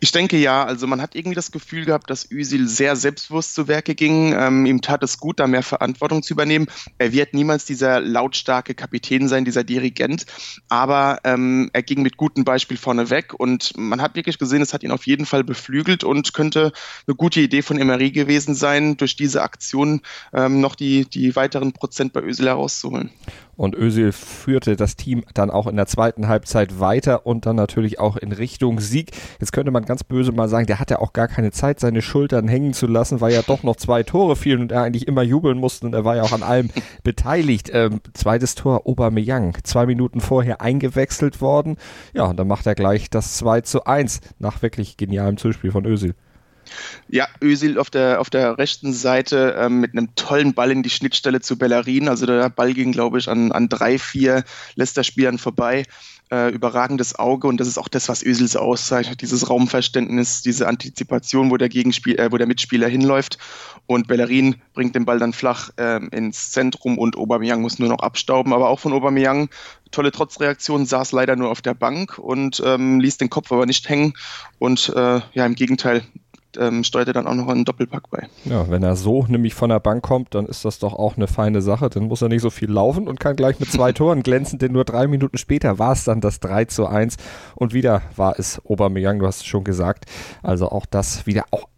Ich 0.00 0.12
denke 0.12 0.36
ja, 0.36 0.64
also 0.64 0.86
man 0.86 1.00
hat 1.00 1.14
irgendwie 1.14 1.34
das 1.34 1.52
Gefühl 1.52 1.84
gehabt, 1.84 2.10
dass 2.10 2.30
Özil 2.30 2.68
sehr 2.68 2.96
selbstbewusst 2.96 3.54
zu 3.54 3.68
Werke 3.68 3.94
ging. 3.94 4.34
Ähm, 4.36 4.66
ihm 4.66 4.80
tat 4.80 5.02
es 5.02 5.18
gut, 5.18 5.40
da 5.40 5.46
mehr 5.46 5.62
Verantwortung 5.62 6.22
zu 6.22 6.34
übernehmen. 6.34 6.66
Er 6.98 7.12
wird 7.12 7.34
niemals 7.34 7.64
dieser 7.64 8.00
lautstarke 8.00 8.74
Kapitän 8.74 9.28
sein, 9.28 9.44
dieser 9.44 9.64
Dirigent, 9.64 10.26
aber 10.68 11.20
ähm, 11.24 11.70
er 11.72 11.82
ging 11.82 12.02
mit 12.02 12.16
gutem 12.16 12.44
Beispiel 12.44 12.76
vorne 12.76 13.10
weg 13.10 13.34
und 13.36 13.72
man 13.76 14.02
hat 14.02 14.14
wirklich 14.14 14.38
gesehen, 14.38 14.62
es 14.62 14.74
hat 14.74 14.82
ihn 14.82 14.90
auf 14.90 15.06
jeden 15.06 15.26
Fall 15.26 15.44
beflügelt 15.44 16.04
und 16.04 16.34
könnte 16.34 16.72
eine 17.06 17.16
gute 17.16 17.40
Idee 17.40 17.62
von 17.62 17.78
Emery 17.78 18.10
gewesen 18.10 18.54
sein, 18.54 18.96
durch 18.96 19.16
diese 19.16 19.42
Aktion 19.42 20.00
ähm, 20.32 20.60
noch 20.60 20.74
die, 20.74 21.04
die 21.08 21.34
weiteren 21.36 21.72
Prozent 21.72 22.12
bei 22.12 22.22
Özil 22.22 22.46
herauszuholen. 22.46 23.10
Und 23.56 23.74
Özil 23.74 24.12
führte 24.12 24.76
das 24.76 24.96
Team 24.96 25.24
dann 25.34 25.50
auch 25.50 25.66
in 25.66 25.76
der 25.76 25.86
zweiten 25.86 26.26
Halbzeit 26.26 26.80
weiter 26.80 27.26
und 27.26 27.46
dann 27.46 27.56
natürlich 27.56 27.98
auch 27.98 28.16
in 28.16 28.32
Richtung 28.32 28.80
Sieg. 28.80 29.12
Jetzt 29.40 29.52
könnte 29.52 29.70
man 29.70 29.84
ganz 29.92 30.04
böse 30.04 30.32
mal 30.32 30.48
sagen, 30.48 30.66
der 30.66 30.78
hatte 30.78 31.00
auch 31.00 31.12
gar 31.12 31.28
keine 31.28 31.50
Zeit, 31.50 31.78
seine 31.78 32.00
Schultern 32.00 32.48
hängen 32.48 32.72
zu 32.72 32.86
lassen, 32.86 33.20
weil 33.20 33.30
ja 33.30 33.42
doch 33.42 33.62
noch 33.62 33.76
zwei 33.76 34.02
Tore 34.02 34.36
fielen 34.36 34.62
und 34.62 34.72
er 34.72 34.84
eigentlich 34.84 35.06
immer 35.06 35.20
jubeln 35.20 35.58
musste 35.58 35.84
und 35.84 35.92
er 35.92 36.02
war 36.02 36.16
ja 36.16 36.22
auch 36.22 36.32
an 36.32 36.42
allem 36.42 36.70
beteiligt. 37.04 37.68
Ähm, 37.74 38.00
zweites 38.14 38.54
Tor, 38.54 38.86
Aubameyang, 38.86 39.58
zwei 39.64 39.84
Minuten 39.84 40.22
vorher 40.22 40.62
eingewechselt 40.62 41.42
worden. 41.42 41.76
Ja, 42.14 42.24
und 42.24 42.38
dann 42.38 42.48
macht 42.48 42.66
er 42.66 42.74
gleich 42.74 43.10
das 43.10 43.36
2 43.36 43.60
zu 43.60 43.84
1 43.84 44.20
nach 44.38 44.62
wirklich 44.62 44.96
genialem 44.96 45.36
Zuspiel 45.36 45.72
von 45.72 45.84
Özil. 45.84 46.14
Ja, 47.08 47.28
Özil 47.42 47.78
auf 47.78 47.90
der, 47.90 48.18
auf 48.18 48.30
der 48.30 48.56
rechten 48.56 48.94
Seite 48.94 49.56
ähm, 49.58 49.80
mit 49.80 49.92
einem 49.92 50.14
tollen 50.14 50.54
Ball 50.54 50.70
in 50.70 50.82
die 50.82 50.88
Schnittstelle 50.88 51.42
zu 51.42 51.58
Bellerin. 51.58 52.08
Also 52.08 52.24
der 52.24 52.48
Ball 52.48 52.72
ging, 52.72 52.92
glaube 52.92 53.18
ich, 53.18 53.28
an, 53.28 53.52
an 53.52 53.68
drei, 53.68 53.98
vier 53.98 54.42
Leicester-Spielern 54.76 55.36
vorbei. 55.36 55.84
Äh, 56.32 56.48
überragendes 56.48 57.18
Auge 57.18 57.46
und 57.46 57.58
das 57.58 57.68
ist 57.68 57.76
auch 57.76 57.88
das, 57.88 58.08
was 58.08 58.22
Özil 58.22 58.48
so 58.48 58.60
auszeichnet. 58.60 59.20
Dieses 59.20 59.50
Raumverständnis, 59.50 60.40
diese 60.40 60.66
Antizipation, 60.66 61.50
wo 61.50 61.58
der, 61.58 61.68
Gegenspiel, 61.68 62.18
äh, 62.18 62.32
wo 62.32 62.38
der 62.38 62.46
Mitspieler 62.46 62.88
hinläuft. 62.88 63.36
Und 63.84 64.08
Bellerin 64.08 64.56
bringt 64.72 64.94
den 64.94 65.04
Ball 65.04 65.18
dann 65.18 65.34
flach 65.34 65.68
äh, 65.76 66.00
ins 66.06 66.50
Zentrum 66.50 66.96
und 66.96 67.18
Aubameyang 67.18 67.60
muss 67.60 67.78
nur 67.78 67.90
noch 67.90 67.98
abstauben. 67.98 68.54
Aber 68.54 68.70
auch 68.70 68.80
von 68.80 68.94
Aubameyang 68.94 69.50
tolle 69.90 70.10
Trotzreaktion, 70.10 70.86
saß 70.86 71.12
leider 71.12 71.36
nur 71.36 71.50
auf 71.50 71.60
der 71.60 71.74
Bank 71.74 72.18
und 72.18 72.62
ähm, 72.64 72.98
ließ 72.98 73.18
den 73.18 73.28
Kopf 73.28 73.52
aber 73.52 73.66
nicht 73.66 73.86
hängen. 73.90 74.14
Und 74.58 74.88
äh, 74.96 75.20
ja, 75.34 75.44
im 75.44 75.54
Gegenteil, 75.54 76.02
ähm, 76.58 76.84
steuert 76.84 77.08
er 77.08 77.14
dann 77.14 77.26
auch 77.26 77.34
noch 77.34 77.48
einen 77.48 77.64
Doppelpack 77.64 78.10
bei. 78.10 78.28
Ja, 78.44 78.68
wenn 78.70 78.82
er 78.82 78.96
so 78.96 79.24
nämlich 79.26 79.54
von 79.54 79.70
der 79.70 79.80
Bank 79.80 80.02
kommt, 80.02 80.34
dann 80.34 80.46
ist 80.46 80.64
das 80.64 80.78
doch 80.78 80.94
auch 80.94 81.16
eine 81.16 81.26
feine 81.26 81.62
Sache. 81.62 81.90
Dann 81.90 82.04
muss 82.04 82.22
er 82.22 82.28
nicht 82.28 82.42
so 82.42 82.50
viel 82.50 82.70
laufen 82.70 83.08
und 83.08 83.20
kann 83.20 83.36
gleich 83.36 83.60
mit 83.60 83.70
zwei 83.70 83.92
Toren 83.92 84.22
glänzen, 84.22 84.58
denn 84.58 84.72
nur 84.72 84.84
drei 84.84 85.06
Minuten 85.06 85.38
später 85.38 85.78
war 85.78 85.92
es 85.92 86.04
dann 86.04 86.20
das 86.20 86.40
3 86.40 86.66
zu 86.66 86.86
1 86.86 87.16
und 87.54 87.74
wieder 87.74 88.02
war 88.16 88.38
es 88.38 88.60
Aubameyang, 88.66 89.18
du 89.18 89.26
hast 89.26 89.40
es 89.40 89.46
schon 89.46 89.64
gesagt. 89.64 90.06
Also 90.42 90.70
auch 90.70 90.86
das 90.86 91.26
wieder 91.26 91.44
auch 91.50 91.68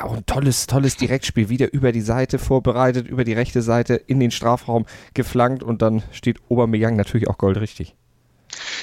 auch 0.00 0.16
ein 0.16 0.26
tolles, 0.26 0.66
tolles 0.66 0.96
Direktspiel, 0.96 1.48
wieder 1.48 1.72
über 1.72 1.92
die 1.92 2.00
Seite 2.00 2.38
vorbereitet, 2.38 3.06
über 3.06 3.24
die 3.24 3.34
rechte 3.34 3.62
Seite 3.62 3.94
in 3.94 4.20
den 4.20 4.30
Strafraum 4.30 4.86
geflankt 5.14 5.62
und 5.62 5.82
dann 5.82 6.02
steht 6.12 6.38
Aubameyang 6.48 6.96
natürlich 6.96 7.28
auch 7.28 7.38
goldrichtig. 7.38 7.94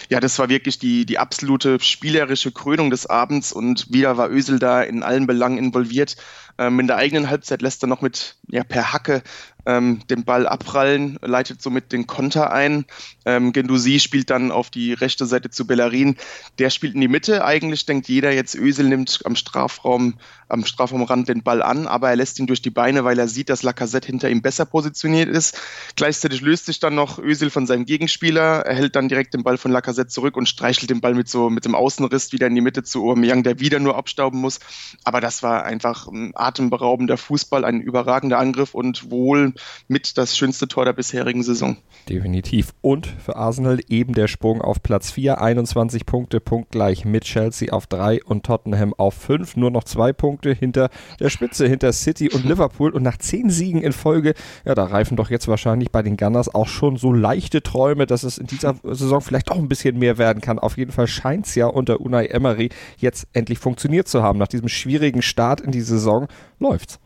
Ja, 0.10 0.20
das 0.20 0.40
war 0.40 0.50
wirklich 0.50 0.80
die, 0.80 1.06
die 1.06 1.20
absolute 1.20 1.80
spielerische 1.80 2.52
Krönung 2.52 2.90
des 2.90 3.06
Abends 3.06 3.54
und 3.54 3.94
wieder 3.94 4.18
war 4.18 4.32
Ösel 4.32 4.58
da 4.58 4.82
in 4.82 5.04
allen 5.04 5.28
Belangen 5.28 5.60
involviert. 5.60 6.18
Ähm, 6.58 6.80
in 6.80 6.88
der 6.88 6.98
eigenen 6.98 7.30
Halbzeit 7.30 7.62
lässt 7.62 7.84
er 7.84 7.88
noch 7.88 8.02
mit 8.02 8.36
ja, 8.48 8.64
per 8.64 8.92
Hacke 8.92 9.22
ähm, 9.70 10.00
den 10.10 10.24
Ball 10.24 10.48
abprallen, 10.48 11.20
leitet 11.22 11.62
somit 11.62 11.92
den 11.92 12.08
Konter 12.08 12.52
ein. 12.52 12.86
Ähm, 13.26 13.54
Gendusi 13.54 14.00
spielt 14.00 14.32
dann 14.32 14.52
auf 14.52 14.72
die 14.72 14.94
rechte 14.94 15.28
Seite 15.28 15.52
zu 15.52 15.68
Bellerin. 15.68 16.18
Der 16.58 16.72
spielt 16.72 16.96
in 16.96 17.02
die 17.02 17.08
Mitte. 17.08 17.46
Eigentlich 17.46 17.86
denkt 17.86 18.08
jeder 18.08 18.34
jetzt, 18.34 18.56
Ösel 18.56 18.88
nimmt 18.88 19.22
am 19.26 19.36
Strafraum, 19.36 20.16
am 20.48 20.66
Strafraumrand 20.66 21.30
den 21.30 21.44
Ball 21.44 21.62
an, 21.62 21.86
aber 21.86 22.10
er 22.10 22.16
lässt 22.16 22.40
ihn 22.40 22.48
durch 22.48 22.64
die 22.64 22.72
Beine, 22.72 23.04
weil 23.04 23.20
er 23.20 23.28
sieht, 23.28 23.50
dass 23.50 23.62
Lacazette 23.62 24.08
hinter 24.08 24.30
ihm 24.30 24.42
besser 24.42 24.66
positioniert 24.66 25.30
ist. 25.30 25.60
Gleichzeitig 25.96 26.42
löst 26.42 26.66
sich 26.66 26.80
dann 26.80 26.96
noch 26.96 27.20
Ösel 27.20 27.52
von 27.52 27.68
seinem 27.68 27.86
Gegenspieler, 27.86 28.62
erhält 28.66 28.96
dann 28.96 29.08
direkt 29.08 29.36
den 29.36 29.44
Ball 29.44 29.60
von 29.60 29.72
Lacazette 29.72 30.10
zurück 30.10 30.36
und 30.36 30.50
streichelt 30.50 30.90
den 30.90 31.02
Ball 31.02 31.14
mit 31.14 31.30
so 31.30 31.52
mit 31.52 31.66
dem 31.66 31.76
Außenriss 31.76 32.32
wieder 32.32 32.48
in 32.48 32.56
die 32.56 32.62
Mitte 32.62 32.82
zu 32.84 33.04
Aubameyang, 33.04 33.44
der 33.44 33.60
wieder 33.60 33.80
nur 33.80 33.98
abstauben 33.98 34.42
muss. 34.42 34.60
Aber 35.04 35.22
das 35.22 35.44
war 35.44 35.64
einfach 35.64 36.08
ein 36.08 36.32
atemberaubender 36.34 37.18
Fußball, 37.18 37.64
ein 37.66 37.82
überragender 37.82 38.40
Angriff 38.40 38.74
und 38.74 39.12
wohl 39.12 39.54
mit 39.88 40.18
das 40.18 40.38
schönste 40.38 40.68
Tor 40.68 40.86
der 40.86 40.94
bisherigen 40.94 41.44
Saison. 41.44 41.78
Definitiv. 42.08 42.74
Und 42.82 43.08
für 43.08 43.36
Arsenal 43.36 43.80
eben 43.88 44.14
der 44.14 44.28
Sprung 44.28 44.62
auf 44.62 44.82
Platz 44.82 45.12
4, 45.12 45.42
21 45.42 46.06
Punkte, 46.06 46.40
punktgleich 46.40 47.06
mit 47.06 47.24
Chelsea 47.24 47.72
auf 47.72 47.88
3 47.88 48.24
und 48.24 48.46
Tottenham 48.46 48.94
auf 48.94 49.14
5. 49.14 49.56
Nur 49.58 49.72
noch 49.72 49.84
zwei 49.84 50.14
Punkte 50.14 50.54
hinter 50.54 50.90
der 51.20 51.30
Spitze, 51.30 51.68
hinter 51.68 51.94
City 51.94 52.30
und 52.30 52.46
Liverpool. 52.46 52.92
Und 52.92 53.04
nach 53.04 53.18
zehn 53.18 53.50
Siegen 53.50 53.82
in 53.82 53.94
Folge, 53.94 54.34
ja, 54.66 54.76
da 54.76 54.86
reifen 54.86 55.18
doch 55.18 55.30
jetzt 55.30 55.48
wahrscheinlich 55.48 55.92
bei 55.92 56.02
den 56.02 56.18
Gunners 56.18 56.54
auch 56.54 56.68
schon 56.68 56.98
so 56.98 57.14
leichte 57.14 57.62
Träume, 57.62 58.06
dass 58.06 58.24
es 58.24 58.38
in 58.38 58.48
dieser 58.48 58.76
Saison 58.84 59.22
vielleicht 59.22 59.52
auch 59.52 59.58
ein 59.58 59.70
bisschen 59.70 60.00
mehr 60.00 60.18
werden 60.18 60.42
kann. 60.42 60.60
Auf 60.60 60.78
jeden 60.78 60.92
Fall 60.92 61.08
scheint 61.08 61.48
es 61.48 61.56
ja 61.56 61.68
unter 61.68 62.02
Unai 62.02 62.26
Emery 62.28 62.70
jetzt 62.98 63.28
endlich 63.34 63.60
funktioniert 63.60 64.08
zu 64.08 64.24
haben. 64.24 64.40
Nach 64.40 64.48
diesem 64.48 64.70
schwierigen 64.70 65.22
Start 65.22 65.62
in 65.62 65.72
die 65.72 65.82
Saison 65.82 66.28
läuft's. 66.60 67.00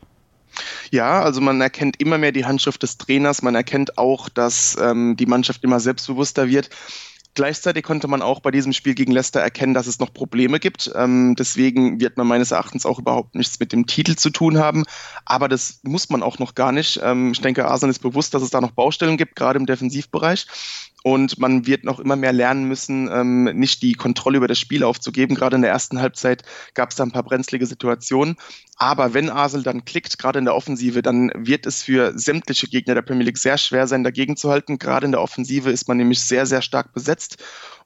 Ja, 0.91 1.21
also 1.21 1.41
man 1.41 1.61
erkennt 1.61 1.99
immer 1.99 2.17
mehr 2.17 2.31
die 2.31 2.45
Handschrift 2.45 2.83
des 2.83 2.97
Trainers. 2.97 3.41
Man 3.41 3.55
erkennt 3.55 3.97
auch, 3.97 4.29
dass 4.29 4.77
ähm, 4.79 5.15
die 5.17 5.25
Mannschaft 5.25 5.63
immer 5.63 5.79
selbstbewusster 5.79 6.47
wird. 6.47 6.69
Gleichzeitig 7.35 7.83
konnte 7.83 8.07
man 8.07 8.21
auch 8.21 8.41
bei 8.41 8.51
diesem 8.51 8.73
Spiel 8.73 8.93
gegen 8.93 9.11
Leicester 9.11 9.39
erkennen, 9.39 9.73
dass 9.73 9.87
es 9.87 9.97
noch 9.97 10.13
Probleme 10.13 10.59
gibt. 10.59 10.91
Ähm, 10.95 11.35
deswegen 11.35 11.99
wird 11.99 12.15
man 12.15 12.27
meines 12.27 12.51
Erachtens 12.51 12.85
auch 12.85 12.99
überhaupt 12.99 13.33
nichts 13.33 13.59
mit 13.59 13.71
dem 13.73 13.87
Titel 13.87 14.15
zu 14.15 14.29
tun 14.29 14.59
haben. 14.59 14.83
Aber 15.25 15.47
das 15.47 15.79
muss 15.81 16.09
man 16.11 16.21
auch 16.21 16.37
noch 16.37 16.53
gar 16.53 16.71
nicht. 16.71 16.99
Ähm, 17.03 17.31
ich 17.31 17.41
denke, 17.41 17.65
Arsenal 17.67 17.89
ist 17.89 18.03
bewusst, 18.03 18.35
dass 18.35 18.43
es 18.43 18.51
da 18.51 18.61
noch 18.61 18.71
Baustellen 18.71 19.17
gibt, 19.17 19.35
gerade 19.35 19.57
im 19.57 19.65
Defensivbereich. 19.65 20.45
Und 21.03 21.37
man 21.37 21.67
wird 21.67 21.83
noch 21.83 21.99
immer 21.99 22.15
mehr 22.15 22.31
lernen 22.31 22.63
müssen, 22.63 23.09
ähm, 23.11 23.43
nicht 23.43 23.81
die 23.81 23.93
Kontrolle 23.93 24.37
über 24.37 24.47
das 24.47 24.57
Spiel 24.57 24.83
aufzugeben. 24.83 25.35
Gerade 25.35 25.57
in 25.57 25.61
der 25.61 25.71
ersten 25.71 25.99
Halbzeit 25.99 26.43
gab 26.73 26.89
es 26.89 26.95
da 26.95 27.03
ein 27.03 27.11
paar 27.11 27.23
brenzlige 27.23 27.65
Situationen. 27.65 28.37
Aber 28.77 29.13
wenn 29.13 29.29
Arsenal 29.29 29.63
dann 29.63 29.85
klickt, 29.85 30.17
gerade 30.17 30.39
in 30.39 30.45
der 30.45 30.55
Offensive, 30.55 31.01
dann 31.01 31.29
wird 31.35 31.65
es 31.65 31.83
für 31.83 32.17
sämtliche 32.17 32.67
Gegner 32.67 32.95
der 32.95 33.01
Premier 33.01 33.25
League 33.25 33.37
sehr 33.37 33.57
schwer 33.57 33.85
sein, 33.85 34.05
dagegen 34.05 34.37
zu 34.37 34.49
halten. 34.49 34.79
Gerade 34.79 35.05
in 35.05 35.11
der 35.11 35.21
Offensive 35.21 35.69
ist 35.69 35.89
man 35.89 35.97
nämlich 35.97 36.21
sehr, 36.21 36.45
sehr 36.45 36.61
stark 36.61 36.93
besetzt. 36.93 37.37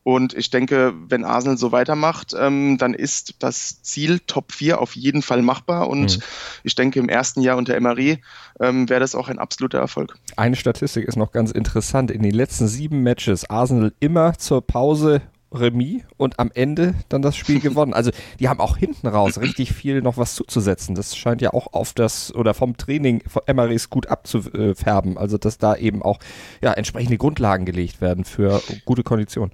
Und 0.07 0.33
ich 0.33 0.49
denke, 0.51 0.93
wenn 1.09 1.25
Arsenal 1.25 1.57
so 1.57 1.73
weitermacht, 1.73 2.33
ähm, 2.33 2.77
dann 2.77 2.93
ist 2.93 3.35
das 3.39 3.81
Ziel 3.83 4.21
Top 4.25 4.53
4 4.53 4.79
auf 4.79 4.95
jeden 4.95 5.21
Fall 5.21 5.41
machbar. 5.41 5.89
Und 5.89 6.19
mhm. 6.19 6.23
ich 6.63 6.75
denke, 6.75 6.97
im 7.01 7.09
ersten 7.09 7.41
Jahr 7.41 7.57
unter 7.57 7.75
Emery 7.75 8.21
ähm, 8.61 8.87
wäre 8.87 9.01
das 9.01 9.15
auch 9.15 9.27
ein 9.27 9.37
absoluter 9.37 9.79
Erfolg. 9.79 10.15
Eine 10.37 10.55
Statistik 10.55 11.09
ist 11.09 11.17
noch 11.17 11.33
ganz 11.33 11.51
interessant. 11.51 12.09
In 12.09 12.23
den 12.23 12.31
letzten 12.31 12.69
sieben 12.69 13.03
Matches 13.03 13.49
Arsenal 13.49 13.91
immer 13.99 14.37
zur 14.37 14.65
Pause 14.65 15.23
Remis 15.51 16.03
und 16.15 16.39
am 16.39 16.51
Ende 16.53 16.93
dann 17.09 17.21
das 17.21 17.35
Spiel 17.35 17.59
gewonnen. 17.59 17.93
Also 17.93 18.11
die 18.39 18.47
haben 18.47 18.61
auch 18.61 18.77
hinten 18.77 19.07
raus 19.07 19.41
richtig 19.41 19.73
viel 19.73 20.01
noch 20.01 20.15
was 20.15 20.35
zuzusetzen. 20.35 20.95
Das 20.95 21.17
scheint 21.17 21.41
ja 21.41 21.51
auch 21.51 21.73
auf 21.73 21.91
das 21.91 22.33
oder 22.33 22.53
vom 22.53 22.77
Training 22.77 23.23
von 23.27 23.41
Emerys 23.45 23.89
gut 23.89 24.07
abzufärben. 24.07 25.17
Also 25.17 25.37
dass 25.37 25.57
da 25.57 25.75
eben 25.75 26.01
auch 26.01 26.19
ja, 26.61 26.71
entsprechende 26.71 27.17
Grundlagen 27.17 27.65
gelegt 27.65 27.99
werden 27.99 28.23
für 28.23 28.61
gute 28.85 29.03
Konditionen. 29.03 29.51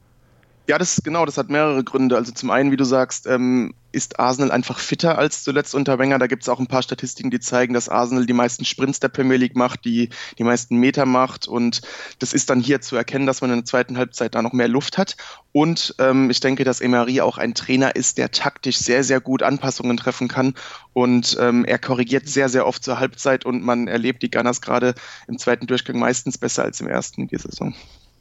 Ja, 0.66 0.78
das 0.78 1.02
genau, 1.04 1.26
das 1.26 1.38
hat 1.38 1.50
mehrere 1.50 1.84
Gründe. 1.84 2.16
Also 2.16 2.32
zum 2.32 2.50
einen, 2.50 2.72
wie 2.72 2.78
du 2.78 2.86
sagst, 2.86 3.28
ähm, 3.28 3.74
ist 3.92 4.18
Arsenal 4.18 4.50
einfach 4.50 4.80
fitter 4.80 5.18
als 5.18 5.44
zuletzt 5.44 5.76
unter 5.76 6.00
Wenger. 6.00 6.20
Da 6.20 6.28
gibt 6.28 6.44
es 6.44 6.50
auch 6.50 6.60
ein 6.60 6.68
paar 6.68 6.82
Statistiken, 6.82 7.32
die 7.32 7.42
zeigen, 7.42 7.74
dass 7.74 7.90
Arsenal 7.90 8.26
die 8.26 8.34
meisten 8.34 8.64
Sprints 8.64 9.02
der 9.02 9.10
Premier 9.10 9.36
League 9.36 9.58
macht, 9.58 9.84
die 9.84 10.08
die 10.38 10.46
meisten 10.46 10.78
Meter 10.78 11.06
macht. 11.06 11.50
Und 11.50 11.82
das 12.20 12.32
ist 12.32 12.50
dann 12.50 12.62
hier 12.62 12.80
zu 12.80 12.96
erkennen, 12.96 13.26
dass 13.26 13.42
man 13.42 13.50
in 13.52 13.58
der 13.58 13.66
zweiten 13.66 13.98
Halbzeit 13.98 14.36
da 14.36 14.42
noch 14.42 14.54
mehr 14.54 14.70
Luft 14.70 14.98
hat. 14.98 15.18
Und 15.52 15.96
ähm, 16.00 16.30
ich 16.30 16.40
denke, 16.40 16.64
dass 16.64 16.80
Emery 16.80 17.20
auch 17.20 17.38
ein 17.38 17.56
Trainer 17.56 17.98
ist, 17.98 18.18
der 18.18 18.32
taktisch 18.32 18.78
sehr, 18.78 19.04
sehr 19.04 19.20
gut 19.20 19.44
Anpassungen 19.44 19.98
treffen 19.98 20.30
kann. 20.30 20.54
Und 20.94 21.36
ähm, 21.42 21.66
er 21.66 21.78
korrigiert 21.78 22.30
sehr, 22.30 22.48
sehr 22.48 22.66
oft 22.66 22.86
zur 22.86 23.00
Halbzeit 23.00 23.46
und 23.46 23.64
man 23.64 23.90
erlebt 23.90 24.24
die 24.24 24.32
Gunners 24.32 24.62
gerade 24.62 24.96
im 25.28 25.38
zweiten 25.38 25.68
Durchgang 25.68 26.00
meistens 26.00 26.38
besser 26.38 26.64
als 26.64 26.80
im 26.80 26.88
ersten 26.88 27.28
die 27.28 27.38
Saison. 27.38 27.76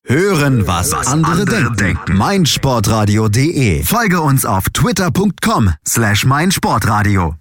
Hören, 0.04 0.66
was 0.66 0.92
andere 0.92 1.46
denken. 1.76 2.16
meinsportradio.de. 2.16 3.84
Folge 3.84 4.20
uns 4.20 4.44
auf 4.44 4.64
twitter.com 4.70 5.70
slash 5.86 6.24
meinsportradio. 6.24 7.36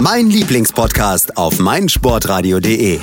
Mein 0.00 0.30
Lieblingspodcast 0.30 1.36
auf 1.36 1.58
meinsportradio.de. 1.58 3.00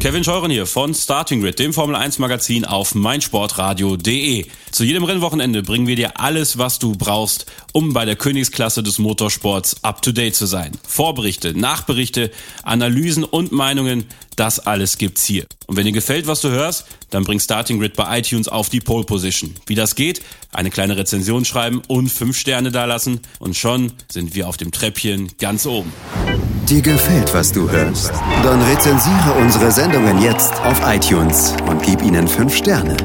Kevin 0.00 0.24
Scheuren 0.24 0.50
hier 0.50 0.64
von 0.66 0.94
Starting 0.94 1.42
Grid, 1.42 1.58
dem 1.58 1.74
Formel 1.74 1.96
1 1.96 2.18
Magazin 2.18 2.64
auf 2.64 2.94
meinsportradio.de. 2.94 4.46
Zu 4.70 4.84
jedem 4.84 5.04
Rennwochenende 5.04 5.62
bringen 5.62 5.86
wir 5.86 5.96
dir 5.96 6.18
alles, 6.18 6.56
was 6.56 6.78
du 6.78 6.92
brauchst, 6.92 7.44
um 7.72 7.92
bei 7.92 8.06
der 8.06 8.16
Königsklasse 8.16 8.82
des 8.82 8.98
Motorsports 8.98 9.84
up 9.84 10.00
to 10.00 10.12
date 10.12 10.34
zu 10.34 10.46
sein. 10.46 10.72
Vorberichte, 10.86 11.58
Nachberichte, 11.58 12.30
Analysen 12.62 13.24
und 13.24 13.52
Meinungen, 13.52 14.06
das 14.38 14.60
alles 14.60 14.98
gibt's 14.98 15.24
hier. 15.24 15.46
Und 15.66 15.76
wenn 15.76 15.84
dir 15.84 15.92
gefällt, 15.92 16.26
was 16.26 16.40
du 16.40 16.48
hörst, 16.48 16.86
dann 17.10 17.24
bring 17.24 17.40
Starting 17.40 17.78
Grid 17.78 17.96
bei 17.96 18.18
iTunes 18.18 18.48
auf 18.48 18.68
die 18.68 18.80
Pole 18.80 19.04
Position. 19.04 19.54
Wie 19.66 19.74
das 19.74 19.94
geht? 19.94 20.22
Eine 20.52 20.70
kleine 20.70 20.96
Rezension 20.96 21.44
schreiben 21.44 21.82
und 21.88 22.08
fünf 22.08 22.38
Sterne 22.38 22.70
dalassen 22.70 23.20
und 23.38 23.56
schon 23.56 23.92
sind 24.10 24.34
wir 24.34 24.48
auf 24.48 24.56
dem 24.56 24.70
Treppchen 24.70 25.28
ganz 25.38 25.66
oben. 25.66 25.92
Dir 26.68 26.82
gefällt, 26.82 27.32
was 27.34 27.52
du 27.52 27.70
hörst? 27.70 28.12
Dann 28.42 28.62
rezensiere 28.62 29.32
unsere 29.40 29.72
Sendungen 29.72 30.22
jetzt 30.22 30.52
auf 30.60 30.80
iTunes 30.86 31.54
und 31.66 31.82
gib 31.82 32.02
ihnen 32.02 32.28
fünf 32.28 32.54
Sterne. 32.56 32.96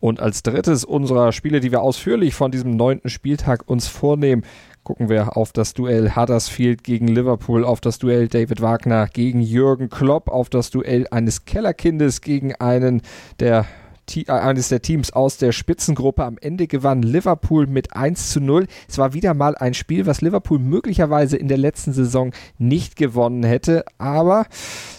Und 0.00 0.20
als 0.20 0.42
drittes 0.42 0.84
unserer 0.84 1.32
Spiele, 1.32 1.60
die 1.60 1.72
wir 1.72 1.82
ausführlich 1.82 2.34
von 2.34 2.50
diesem 2.50 2.76
neunten 2.76 3.08
Spieltag 3.10 3.68
uns 3.68 3.88
vornehmen, 3.88 4.44
gucken 4.86 5.08
wir 5.08 5.36
auf 5.36 5.52
das 5.52 5.74
Duell 5.74 6.14
Huddersfield 6.14 6.84
gegen 6.84 7.08
Liverpool, 7.08 7.64
auf 7.64 7.80
das 7.80 7.98
Duell 7.98 8.28
David 8.28 8.62
Wagner 8.62 9.08
gegen 9.12 9.40
Jürgen 9.40 9.90
Klopp, 9.90 10.28
auf 10.28 10.48
das 10.48 10.70
Duell 10.70 11.08
eines 11.10 11.44
Kellerkindes 11.44 12.20
gegen 12.20 12.54
einen 12.54 13.02
der 13.40 13.66
äh, 14.14 14.30
eines 14.30 14.68
der 14.68 14.82
Teams 14.82 15.12
aus 15.12 15.38
der 15.38 15.50
Spitzengruppe. 15.50 16.24
Am 16.24 16.38
Ende 16.38 16.68
gewann 16.68 17.02
Liverpool 17.02 17.66
mit 17.66 17.96
1 17.96 18.30
zu 18.30 18.40
0. 18.40 18.68
Es 18.88 18.96
war 18.96 19.12
wieder 19.12 19.34
mal 19.34 19.56
ein 19.56 19.74
Spiel, 19.74 20.06
was 20.06 20.20
Liverpool 20.20 20.60
möglicherweise 20.60 21.36
in 21.36 21.48
der 21.48 21.58
letzten 21.58 21.92
Saison 21.92 22.32
nicht 22.56 22.94
gewonnen 22.94 23.42
hätte, 23.42 23.84
aber 23.98 24.46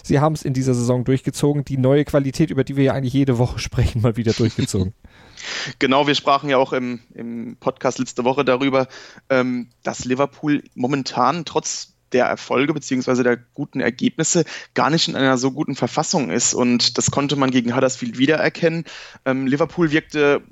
sie 0.02 0.20
haben 0.20 0.34
es 0.34 0.42
in 0.42 0.52
dieser 0.52 0.74
Saison 0.74 1.04
durchgezogen. 1.04 1.64
Die 1.64 1.78
neue 1.78 2.04
Qualität, 2.04 2.50
über 2.50 2.62
die 2.62 2.76
wir 2.76 2.84
ja 2.84 2.92
eigentlich 2.92 3.14
jede 3.14 3.38
Woche 3.38 3.58
sprechen, 3.58 4.02
mal 4.02 4.18
wieder 4.18 4.34
durchgezogen. 4.34 4.92
Genau, 5.78 6.06
wir 6.06 6.14
sprachen 6.14 6.50
ja 6.50 6.58
auch 6.58 6.72
im, 6.72 7.00
im 7.14 7.56
Podcast 7.58 7.98
letzte 7.98 8.24
Woche 8.24 8.44
darüber, 8.44 8.88
ähm, 9.30 9.70
dass 9.82 10.04
Liverpool 10.04 10.62
momentan 10.74 11.44
trotz 11.44 11.94
der 12.12 12.26
Erfolge 12.26 12.72
beziehungsweise 12.72 13.22
der 13.22 13.36
guten 13.36 13.80
Ergebnisse 13.80 14.44
gar 14.74 14.90
nicht 14.90 15.08
in 15.08 15.16
einer 15.16 15.38
so 15.38 15.52
guten 15.52 15.74
Verfassung 15.74 16.30
ist. 16.30 16.54
Und 16.54 16.96
das 16.98 17.10
konnte 17.10 17.36
man 17.36 17.50
gegen 17.50 17.74
Huddersfield 17.74 18.18
wiedererkennen. 18.18 18.84
Ähm, 19.24 19.46
Liverpool 19.46 19.90
wirkte 19.90 20.42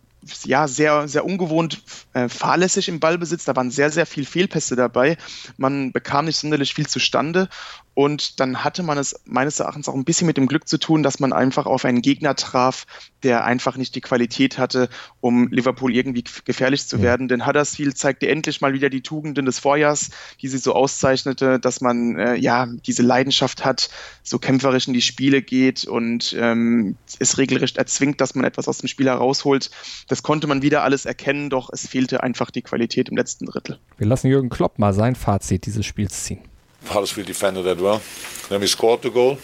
ja, 0.45 0.67
sehr, 0.69 1.09
sehr 1.09 1.25
ungewohnt 1.25 1.83
äh, 2.13 2.29
fahrlässig 2.29 2.89
im 2.89 3.01
Ballbesitz. 3.01 3.45
Da 3.45 3.55
waren 3.57 3.71
sehr, 3.71 3.91
sehr 3.91 4.07
viel 4.07 4.25
Fehlpässe 4.25 4.77
dabei. 4.77 5.17
Man 5.57 5.93
bekam 5.93 6.25
nicht 6.25 6.39
sonderlich 6.39 6.75
viel 6.75 6.87
zustande. 6.87 7.49
Und 7.97 8.41
dann 8.41 8.63
hatte 8.63 8.83
man 8.83 8.99
es 8.99 9.23
meines 9.25 9.59
Erachtens 9.59 9.89
auch 9.89 9.95
ein 9.95 10.05
bisschen 10.05 10.27
mit 10.27 10.37
dem 10.37 10.49
Glück 10.49 10.69
zu 10.69 10.77
tun, 10.77 11.03
dass 11.03 11.19
man 11.19 11.33
einfach 11.33 11.65
auf 11.65 11.87
einen 11.87 12.03
Gegner 12.03 12.37
traf, 12.37 12.87
der 13.23 13.47
einfach 13.47 13.79
nicht 13.79 13.95
die 13.95 14.03
Qualität 14.03 14.59
hatte, 14.59 14.91
um 15.23 15.49
Liverpool 15.49 15.95
irgendwie 15.97 16.23
gefährlich 16.45 16.87
zu 16.87 17.01
werden. 17.01 17.27
Denn 17.27 17.47
Huddersfield 17.47 17.97
zeigte 17.97 18.29
endlich 18.29 18.61
mal 18.61 18.75
wieder 18.75 18.91
die 18.91 19.01
Tugenden 19.01 19.47
des 19.47 19.61
Vorjahrs, 19.61 20.11
die 20.43 20.49
sie 20.49 20.59
so 20.59 20.75
auszeichnete, 20.75 21.59
dass 21.59 21.81
man 21.81 22.19
äh, 22.19 22.35
ja 22.35 22.67
diese 22.87 23.03
Leidenschaft 23.03 23.65
hat, 23.65 23.89
so 24.23 24.39
kämpferisch 24.39 24.89
in 24.89 24.93
die 24.93 25.01
Spiele 25.01 25.41
geht 25.41 25.87
und 25.87 26.37
ähm, 26.39 26.97
es 27.19 27.39
regelrecht 27.39 27.79
erzwingt, 27.79 28.21
dass 28.21 28.35
man 28.35 28.45
etwas 28.45 28.69
aus 28.69 28.77
dem 28.77 28.89
Spiel 28.89 29.07
herausholt. 29.07 29.71
Das 30.07 30.23
konnte 30.23 30.47
man 30.47 30.61
wieder 30.61 30.83
alles 30.83 31.07
erkennen, 31.07 31.49
doch 31.49 31.71
es 31.73 31.89
fehlte 31.89 32.23
einfach 32.23 32.51
die 32.51 32.61
Qualität 32.61 33.09
im 33.09 33.17
letzten 33.17 33.47
Drittel. 33.47 33.79
Wir 33.97 34.07
lassen 34.07 34.29
Jürgen 34.29 34.51
Klopp 34.51 34.79
mal 34.79 34.93
sein 34.93 35.15
Fazit 35.15 35.65
dieses 35.65 35.87
Spiels 35.87 36.25
ziehen. 36.25 36.41
Huddersfield 36.87 37.27
defended 37.27 37.65
that 37.65 37.79
well. 37.79 38.01
Then 38.49 38.61
we 38.61 38.67
scored 38.67 39.03
the 39.03 39.11
goal. 39.11 39.39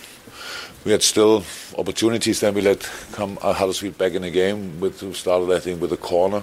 We 0.84 0.92
had 0.92 1.02
still 1.02 1.44
opportunities. 1.78 2.40
Then 2.40 2.54
we 2.54 2.60
let 2.60 2.88
come 3.12 3.38
uh, 3.42 3.52
Huddersfield 3.52 3.98
back 3.98 4.12
in 4.12 4.22
the 4.22 4.30
game. 4.30 4.80
With 4.80 5.14
started 5.14 5.54
I 5.54 5.60
think 5.60 5.80
with 5.80 5.92
a 5.92 5.96
corner. 5.96 6.42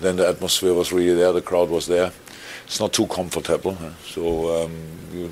Then 0.00 0.16
the 0.16 0.28
atmosphere 0.28 0.74
was 0.74 0.92
really 0.92 1.14
there. 1.14 1.32
The 1.32 1.42
crowd 1.42 1.68
was 1.68 1.86
there. 1.86 2.12
It's 2.64 2.80
not 2.80 2.92
too 2.92 3.06
comfortable. 3.06 3.76
So 4.04 4.64
um, 4.64 4.72
you, 5.12 5.30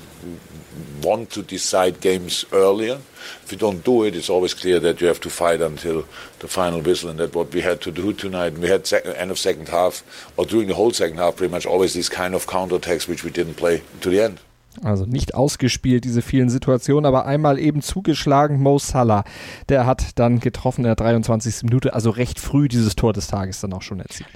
want 1.01 1.29
to 1.31 1.41
decide 1.41 1.99
games 2.01 2.45
earlier. 2.51 2.99
If 3.43 3.51
you 3.51 3.57
don't 3.57 3.83
do 3.83 4.03
it, 4.03 4.15
it's 4.15 4.29
always 4.29 4.53
clear 4.53 4.79
that 4.79 5.01
you 5.01 5.07
have 5.07 5.19
to 5.21 5.29
fight 5.29 5.61
until 5.61 6.05
the 6.39 6.47
final 6.47 6.81
whistle, 6.81 7.09
and 7.09 7.19
that's 7.19 7.33
what 7.33 7.53
we 7.53 7.61
had 7.61 7.81
to 7.81 7.91
do 7.91 8.13
tonight. 8.13 8.57
We 8.57 8.67
had 8.67 8.87
sec- 8.87 9.05
end 9.05 9.31
of 9.31 9.39
second 9.39 9.69
half, 9.69 10.03
or 10.37 10.45
during 10.45 10.67
the 10.67 10.75
whole 10.75 10.91
second 10.91 11.17
half, 11.17 11.37
pretty 11.37 11.51
much 11.51 11.65
always 11.65 11.93
these 11.93 12.09
kind 12.09 12.35
of 12.35 12.47
counter 12.47 12.75
attacks 12.75 13.07
which 13.07 13.23
we 13.23 13.31
didn't 13.31 13.55
play 13.55 13.81
to 14.01 14.09
the 14.09 14.21
end. 14.21 14.39
Also 14.83 15.05
nicht 15.05 15.35
ausgespielt, 15.35 16.05
diese 16.05 16.21
vielen 16.21 16.49
Situationen, 16.49 17.05
aber 17.05 17.25
einmal 17.25 17.59
eben 17.59 17.81
zugeschlagen. 17.81 18.61
Mo 18.61 18.79
Salah, 18.79 19.23
der 19.67 19.85
hat 19.85 20.19
dann 20.19 20.39
getroffen 20.39 20.81
in 20.81 20.85
der 20.85 20.95
23. 20.95 21.63
Minute, 21.63 21.93
also 21.93 22.11
recht 22.11 22.39
früh 22.39 22.67
dieses 22.67 22.95
Tor 22.95 23.13
des 23.13 23.27
Tages 23.27 23.59
dann 23.61 23.73
auch 23.73 23.81
schon 23.81 23.99
erzielt. 23.99 24.29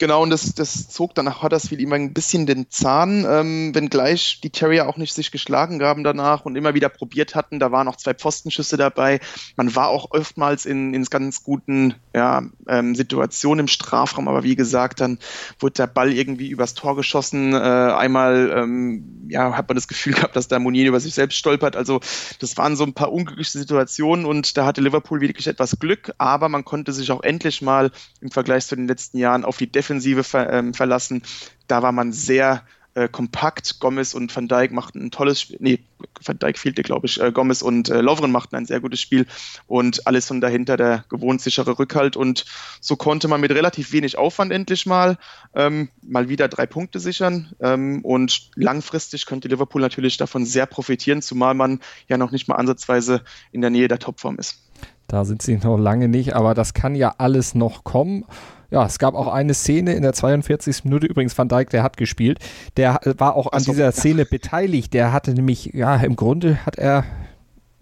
Genau, 0.00 0.22
und 0.22 0.30
das, 0.30 0.54
das 0.54 0.88
zog 0.88 1.14
dann 1.14 1.26
nach 1.26 1.42
Huddersfield 1.42 1.80
ihm 1.80 1.92
ein 1.92 2.14
bisschen 2.14 2.46
den 2.46 2.70
Zahn, 2.70 3.26
ähm, 3.28 3.74
wenngleich 3.74 4.40
die 4.42 4.48
Terrier 4.48 4.88
auch 4.88 4.96
nicht 4.96 5.12
sich 5.12 5.30
geschlagen 5.30 5.78
gaben 5.78 6.04
danach 6.04 6.46
und 6.46 6.56
immer 6.56 6.72
wieder 6.72 6.88
probiert 6.88 7.34
hatten. 7.34 7.58
Da 7.58 7.70
waren 7.70 7.84
noch 7.84 7.96
zwei 7.96 8.14
Pfostenschüsse 8.14 8.78
dabei. 8.78 9.20
Man 9.56 9.76
war 9.76 9.88
auch 9.88 10.10
oftmals 10.10 10.64
in, 10.64 10.94
in 10.94 11.04
ganz 11.04 11.44
guten 11.44 11.94
ja, 12.14 12.42
ähm, 12.68 12.94
Situationen 12.94 13.64
im 13.64 13.68
Strafraum, 13.68 14.28
aber 14.28 14.42
wie 14.42 14.56
gesagt, 14.56 15.00
dann 15.00 15.18
wurde 15.58 15.74
der 15.74 15.86
Ball 15.86 16.12
irgendwie 16.12 16.48
übers 16.48 16.74
Tor 16.74 16.96
geschossen. 16.96 17.52
Äh, 17.52 17.56
einmal 17.56 18.52
ähm, 18.56 19.28
ja, 19.28 19.56
hat 19.56 19.68
man 19.68 19.76
das 19.76 19.88
Gefühl 19.88 20.14
gehabt, 20.14 20.36
dass 20.36 20.48
der 20.48 20.58
Monier 20.58 20.88
über 20.88 21.00
sich 21.00 21.14
selbst 21.14 21.38
stolpert. 21.38 21.76
Also 21.76 22.00
das 22.40 22.56
waren 22.56 22.76
so 22.76 22.84
ein 22.84 22.94
paar 22.94 23.12
unglückliche 23.12 23.58
Situationen 23.58 24.26
und 24.26 24.56
da 24.56 24.66
hatte 24.66 24.80
Liverpool 24.80 25.20
wirklich 25.20 25.46
etwas 25.46 25.78
Glück, 25.78 26.12
aber 26.18 26.48
man 26.48 26.64
konnte 26.64 26.92
sich 26.92 27.12
auch 27.12 27.22
endlich 27.22 27.62
mal 27.62 27.90
im 28.20 28.30
Vergleich 28.30 28.66
zu 28.66 28.76
den 28.76 28.88
letzten 28.88 29.18
Jahren 29.18 29.44
auf 29.44 29.56
die 29.56 29.70
Defensive 29.70 29.90
Defensive 29.90 30.24
ver, 30.24 30.52
ähm, 30.52 30.74
verlassen. 30.74 31.22
Da 31.66 31.82
war 31.82 31.92
man 31.92 32.12
sehr 32.12 32.62
äh, 32.94 33.08
kompakt. 33.08 33.80
Gomez 33.80 34.14
und 34.14 34.34
Van 34.34 34.48
Dijk 34.48 34.72
machten 34.72 35.00
ein 35.00 35.10
tolles 35.10 35.40
Spiel. 35.40 35.58
Nee, 35.60 35.78
Van 36.24 36.38
Dijk 36.38 36.58
fehlte, 36.58 36.82
glaube 36.82 37.06
ich. 37.06 37.20
Äh, 37.20 37.32
Gomez 37.32 37.62
und 37.62 37.88
äh, 37.88 38.00
Lovren 38.00 38.32
machten 38.32 38.56
ein 38.56 38.66
sehr 38.66 38.80
gutes 38.80 39.00
Spiel 39.00 39.26
und 39.66 40.06
alles 40.06 40.26
von 40.26 40.40
dahinter 40.40 40.76
der 40.76 41.04
gewohnt 41.08 41.40
sichere 41.40 41.78
Rückhalt. 41.78 42.16
Und 42.16 42.44
so 42.80 42.96
konnte 42.96 43.28
man 43.28 43.40
mit 43.40 43.52
relativ 43.52 43.92
wenig 43.92 44.18
Aufwand 44.18 44.52
endlich 44.52 44.86
mal 44.86 45.18
ähm, 45.54 45.88
mal 46.02 46.28
wieder 46.28 46.48
drei 46.48 46.66
Punkte 46.66 47.00
sichern. 47.00 47.52
Ähm, 47.60 48.04
und 48.04 48.50
langfristig 48.54 49.26
könnte 49.26 49.48
Liverpool 49.48 49.80
natürlich 49.80 50.16
davon 50.16 50.44
sehr 50.44 50.66
profitieren, 50.66 51.22
zumal 51.22 51.54
man 51.54 51.80
ja 52.08 52.18
noch 52.18 52.30
nicht 52.30 52.48
mal 52.48 52.56
ansatzweise 52.56 53.22
in 53.52 53.60
der 53.60 53.70
Nähe 53.70 53.88
der 53.88 53.98
Topform 53.98 54.38
ist. 54.38 54.58
Da 55.06 55.24
sind 55.24 55.42
sie 55.42 55.56
noch 55.56 55.76
lange 55.76 56.08
nicht, 56.08 56.34
aber 56.34 56.54
das 56.54 56.72
kann 56.72 56.94
ja 56.94 57.14
alles 57.18 57.54
noch 57.54 57.82
kommen. 57.82 58.24
Ja, 58.70 58.86
es 58.86 58.98
gab 58.98 59.14
auch 59.14 59.26
eine 59.26 59.54
Szene 59.54 59.94
in 59.94 60.02
der 60.02 60.12
42. 60.12 60.84
Minute, 60.84 61.06
übrigens 61.06 61.36
Van 61.36 61.48
Dijk, 61.48 61.70
der 61.70 61.82
hat 61.82 61.96
gespielt, 61.96 62.38
der 62.76 63.00
war 63.18 63.34
auch 63.34 63.52
an 63.52 63.60
so, 63.60 63.72
dieser 63.72 63.90
Szene 63.92 64.24
beteiligt. 64.24 64.94
Der 64.94 65.12
hatte 65.12 65.32
nämlich, 65.32 65.70
ja, 65.74 65.96
im 65.96 66.16
Grunde 66.16 66.64
hat 66.64 66.76
er 66.76 67.04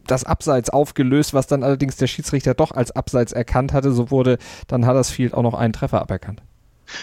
das 0.06 0.24
Abseits 0.24 0.70
aufgelöst, 0.70 1.34
was 1.34 1.46
dann 1.46 1.62
allerdings 1.62 1.96
der 1.96 2.06
Schiedsrichter 2.06 2.54
doch 2.54 2.72
als 2.72 2.90
Abseits 2.90 3.32
erkannt 3.32 3.72
hatte. 3.72 3.92
So 3.92 4.10
wurde 4.10 4.38
dann 4.66 4.86
Huddersfield 4.86 5.34
auch 5.34 5.42
noch 5.42 5.54
einen 5.54 5.72
Treffer 5.72 6.00
aberkannt. 6.00 6.42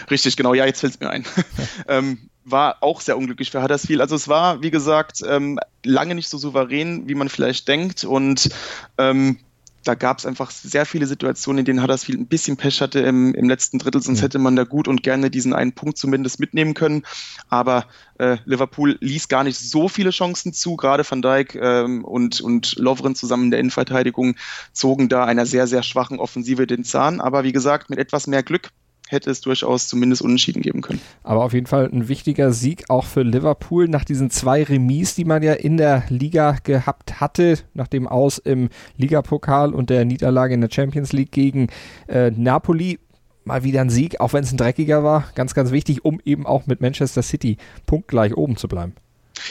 Richtig, 0.09 0.35
genau. 0.35 0.53
Ja, 0.53 0.65
jetzt 0.65 0.79
fällt 0.79 0.95
es 0.95 0.99
mir 0.99 1.09
ein. 1.09 1.23
ähm, 1.87 2.29
war 2.43 2.77
auch 2.81 3.01
sehr 3.01 3.17
unglücklich 3.17 3.51
für 3.51 3.61
Huddersfield. 3.61 4.01
Also 4.01 4.15
es 4.15 4.27
war, 4.27 4.61
wie 4.61 4.71
gesagt, 4.71 5.21
ähm, 5.27 5.59
lange 5.83 6.15
nicht 6.15 6.29
so 6.29 6.37
souverän, 6.37 7.07
wie 7.07 7.15
man 7.15 7.29
vielleicht 7.29 7.67
denkt. 7.67 8.03
Und 8.03 8.49
ähm, 8.97 9.37
da 9.85 9.95
gab 9.95 10.17
es 10.19 10.25
einfach 10.25 10.51
sehr 10.51 10.85
viele 10.85 11.07
Situationen, 11.07 11.59
in 11.59 11.65
denen 11.65 11.81
Huddersfield 11.81 12.19
ein 12.19 12.27
bisschen 12.27 12.57
Pech 12.57 12.81
hatte 12.81 12.99
im, 12.99 13.33
im 13.33 13.47
letzten 13.47 13.79
Drittel, 13.79 14.01
sonst 14.01 14.21
hätte 14.21 14.39
man 14.39 14.55
da 14.55 14.63
gut 14.63 14.87
und 14.87 15.03
gerne 15.03 15.29
diesen 15.29 15.53
einen 15.53 15.73
Punkt 15.73 15.97
zumindest 15.97 16.39
mitnehmen 16.39 16.73
können. 16.73 17.03
Aber 17.49 17.85
äh, 18.17 18.37
Liverpool 18.45 18.97
ließ 18.99 19.27
gar 19.27 19.43
nicht 19.43 19.57
so 19.57 19.87
viele 19.87 20.09
Chancen 20.09 20.53
zu, 20.53 20.75
gerade 20.75 21.03
Van 21.09 21.21
Dijk 21.21 21.55
ähm, 21.55 22.03
und, 22.03 22.41
und 22.41 22.75
Lovren 22.77 23.15
zusammen 23.15 23.45
in 23.45 23.51
der 23.51 23.59
Innenverteidigung 23.59 24.35
zogen 24.73 25.07
da 25.07 25.25
einer 25.25 25.45
sehr, 25.45 25.67
sehr 25.67 25.83
schwachen 25.83 26.19
Offensive 26.19 26.67
den 26.67 26.83
Zahn. 26.83 27.21
Aber 27.21 27.43
wie 27.43 27.53
gesagt, 27.53 27.89
mit 27.89 27.99
etwas 27.99 28.27
mehr 28.27 28.43
Glück 28.43 28.71
hätte 29.15 29.31
es 29.31 29.41
durchaus 29.41 29.87
zumindest 29.87 30.21
unentschieden 30.21 30.61
geben 30.61 30.81
können. 30.81 31.01
Aber 31.23 31.43
auf 31.43 31.53
jeden 31.53 31.65
Fall 31.65 31.89
ein 31.91 32.07
wichtiger 32.07 32.53
Sieg 32.53 32.85
auch 32.89 33.05
für 33.05 33.23
Liverpool 33.23 33.87
nach 33.87 34.05
diesen 34.05 34.29
zwei 34.29 34.61
Remis, 34.61 35.15
die 35.15 35.25
man 35.25 35.41
ja 35.41 35.53
in 35.53 35.77
der 35.77 36.03
Liga 36.09 36.57
gehabt 36.63 37.19
hatte, 37.19 37.57
nach 37.73 37.87
dem 37.87 38.07
Aus 38.07 38.37
im 38.37 38.69
Ligapokal 38.97 39.73
und 39.73 39.89
der 39.89 40.05
Niederlage 40.05 40.53
in 40.53 40.61
der 40.61 40.69
Champions 40.71 41.11
League 41.11 41.31
gegen 41.31 41.69
äh, 42.07 42.29
Napoli. 42.29 42.99
Mal 43.43 43.63
wieder 43.63 43.81
ein 43.81 43.89
Sieg, 43.89 44.19
auch 44.19 44.33
wenn 44.33 44.43
es 44.43 44.51
ein 44.51 44.57
dreckiger 44.57 45.03
war. 45.03 45.25
Ganz, 45.35 45.53
ganz 45.53 45.71
wichtig, 45.71 46.03
um 46.03 46.19
eben 46.25 46.45
auch 46.45 46.67
mit 46.67 46.81
Manchester 46.81 47.23
City 47.23 47.57
punktgleich 47.85 48.35
oben 48.35 48.57
zu 48.57 48.67
bleiben. 48.67 48.93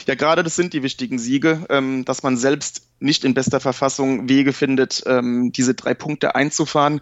Ja, 0.07 0.15
gerade 0.15 0.43
das 0.43 0.55
sind 0.55 0.73
die 0.73 0.83
wichtigen 0.83 1.19
Siege, 1.19 1.65
ähm, 1.69 2.05
dass 2.05 2.23
man 2.23 2.37
selbst 2.37 2.83
nicht 2.99 3.23
in 3.23 3.33
bester 3.33 3.59
Verfassung 3.59 4.27
Wege 4.29 4.53
findet, 4.53 5.03
ähm, 5.05 5.51
diese 5.51 5.73
drei 5.73 5.93
Punkte 5.93 6.35
einzufahren. 6.35 7.01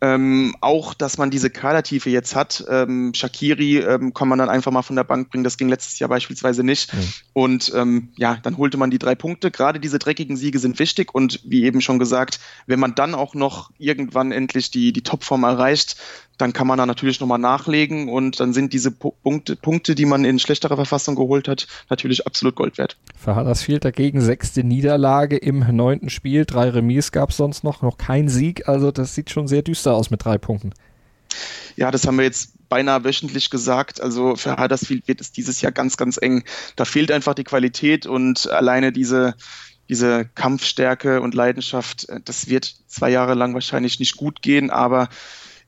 Ähm, 0.00 0.54
auch, 0.60 0.94
dass 0.94 1.18
man 1.18 1.30
diese 1.30 1.50
Kadertiefe 1.50 2.10
jetzt 2.10 2.36
hat. 2.36 2.64
Ähm, 2.68 3.12
Shakiri 3.14 3.78
ähm, 3.78 4.14
kann 4.14 4.28
man 4.28 4.38
dann 4.38 4.48
einfach 4.48 4.70
mal 4.70 4.82
von 4.82 4.96
der 4.96 5.04
Bank 5.04 5.30
bringen. 5.30 5.44
Das 5.44 5.56
ging 5.56 5.68
letztes 5.68 5.98
Jahr 5.98 6.08
beispielsweise 6.08 6.62
nicht. 6.62 6.94
Mhm. 6.94 7.12
Und 7.32 7.72
ähm, 7.74 8.08
ja, 8.16 8.38
dann 8.42 8.58
holte 8.58 8.76
man 8.76 8.90
die 8.90 8.98
drei 8.98 9.14
Punkte. 9.14 9.50
Gerade 9.50 9.80
diese 9.80 9.98
dreckigen 9.98 10.36
Siege 10.36 10.58
sind 10.58 10.78
wichtig. 10.78 11.14
Und 11.14 11.40
wie 11.44 11.64
eben 11.64 11.80
schon 11.80 11.98
gesagt, 11.98 12.38
wenn 12.66 12.78
man 12.78 12.94
dann 12.94 13.14
auch 13.14 13.34
noch 13.34 13.70
irgendwann 13.78 14.30
endlich 14.30 14.70
die, 14.70 14.92
die 14.92 15.02
Topform 15.02 15.42
erreicht, 15.42 15.96
dann 16.38 16.52
kann 16.52 16.66
man 16.66 16.78
da 16.78 16.86
natürlich 16.86 17.20
nochmal 17.20 17.38
nachlegen 17.38 18.08
und 18.08 18.40
dann 18.40 18.52
sind 18.52 18.72
diese 18.72 18.92
Punkte, 18.92 19.56
Punkte, 19.56 19.94
die 19.94 20.06
man 20.06 20.24
in 20.24 20.38
schlechterer 20.38 20.76
Verfassung 20.76 21.16
geholt 21.16 21.48
hat, 21.48 21.66
natürlich 21.90 22.26
absolut 22.26 22.54
Gold 22.54 22.78
wert. 22.78 22.96
Für 23.16 23.36
Huddersfield 23.36 23.84
dagegen 23.84 24.20
sechste 24.20 24.62
Niederlage 24.62 25.36
im 25.36 25.64
neunten 25.76 26.08
Spiel, 26.10 26.44
drei 26.44 26.70
Remis 26.70 27.12
gab 27.12 27.30
es 27.30 27.36
sonst 27.36 27.64
noch, 27.64 27.82
noch 27.82 27.98
kein 27.98 28.28
Sieg, 28.28 28.68
also 28.68 28.92
das 28.92 29.14
sieht 29.14 29.30
schon 29.30 29.48
sehr 29.48 29.62
düster 29.62 29.87
aus 29.94 30.10
mit 30.10 30.24
drei 30.24 30.38
Punkten. 30.38 30.72
Ja, 31.76 31.90
das 31.90 32.06
haben 32.06 32.16
wir 32.16 32.24
jetzt 32.24 32.52
beinahe 32.68 33.04
wöchentlich 33.04 33.50
gesagt. 33.50 34.00
Also 34.00 34.36
für 34.36 34.56
Huddersfield 34.56 35.06
wird 35.08 35.20
es 35.20 35.32
dieses 35.32 35.60
Jahr 35.60 35.72
ganz, 35.72 35.96
ganz 35.96 36.18
eng. 36.20 36.44
Da 36.76 36.84
fehlt 36.84 37.10
einfach 37.10 37.34
die 37.34 37.44
Qualität 37.44 38.06
und 38.06 38.50
alleine 38.50 38.92
diese, 38.92 39.34
diese 39.88 40.24
Kampfstärke 40.34 41.20
und 41.20 41.34
Leidenschaft, 41.34 42.08
äh, 42.08 42.20
das 42.24 42.48
wird 42.48 42.74
zwei 42.88 43.10
Jahre 43.10 43.34
lang 43.34 43.54
wahrscheinlich 43.54 44.00
nicht 44.00 44.16
gut 44.16 44.42
gehen, 44.42 44.70
aber 44.70 45.08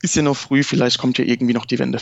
ist 0.03 0.17
ja 0.17 0.23
noch 0.23 0.37
früh, 0.37 0.63
vielleicht 0.63 0.99
kommt 0.99 1.19
ja 1.19 1.25
irgendwie 1.25 1.55
noch 1.55 1.67
die 1.67 1.79
Wende. 1.79 1.99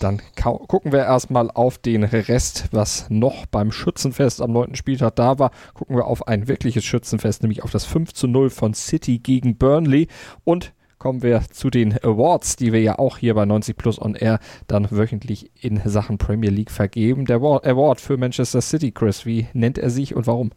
Dann 0.00 0.20
gucken 0.34 0.90
wir 0.90 1.00
erstmal 1.04 1.48
auf 1.52 1.78
den 1.78 2.02
Rest, 2.02 2.64
was 2.72 3.06
noch 3.08 3.46
beim 3.46 3.70
Schützenfest 3.70 4.42
am 4.42 4.50
9. 4.50 4.74
Spieltag 4.74 5.14
da 5.14 5.38
war. 5.38 5.52
Gucken 5.74 5.94
wir 5.94 6.06
auf 6.06 6.26
ein 6.26 6.48
wirkliches 6.48 6.84
Schützenfest, 6.84 7.42
nämlich 7.42 7.62
auf 7.62 7.70
das 7.70 7.84
5 7.84 8.12
zu 8.12 8.26
0 8.26 8.50
von 8.50 8.74
City 8.74 9.20
gegen 9.20 9.56
Burnley. 9.58 10.08
Und 10.42 10.72
kommen 11.02 11.24
wir 11.24 11.42
zu 11.50 11.68
den 11.68 11.94
Awards, 12.04 12.54
die 12.54 12.72
wir 12.72 12.80
ja 12.80 12.96
auch 12.96 13.18
hier 13.18 13.34
bei 13.34 13.44
90 13.44 13.76
Plus 13.76 14.00
on 14.00 14.14
Air 14.14 14.38
dann 14.68 14.88
wöchentlich 14.92 15.50
in 15.60 15.82
Sachen 15.84 16.16
Premier 16.16 16.50
League 16.50 16.70
vergeben. 16.70 17.24
Der 17.24 17.38
Award 17.38 18.00
für 18.00 18.16
Manchester 18.16 18.60
City, 18.60 18.92
Chris, 18.92 19.26
wie 19.26 19.48
nennt 19.52 19.78
er 19.78 19.90
sich 19.90 20.14
und 20.14 20.28
warum? 20.28 20.52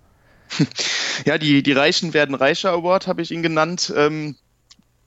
Ja, 1.23 1.37
die, 1.37 1.63
die 1.63 1.71
Reichen 1.71 2.13
werden 2.13 2.35
reicher 2.35 2.73
Award, 2.73 3.07
habe 3.07 3.21
ich 3.21 3.31
ihn 3.31 3.41
genannt. 3.41 3.91
Ähm, 3.95 4.35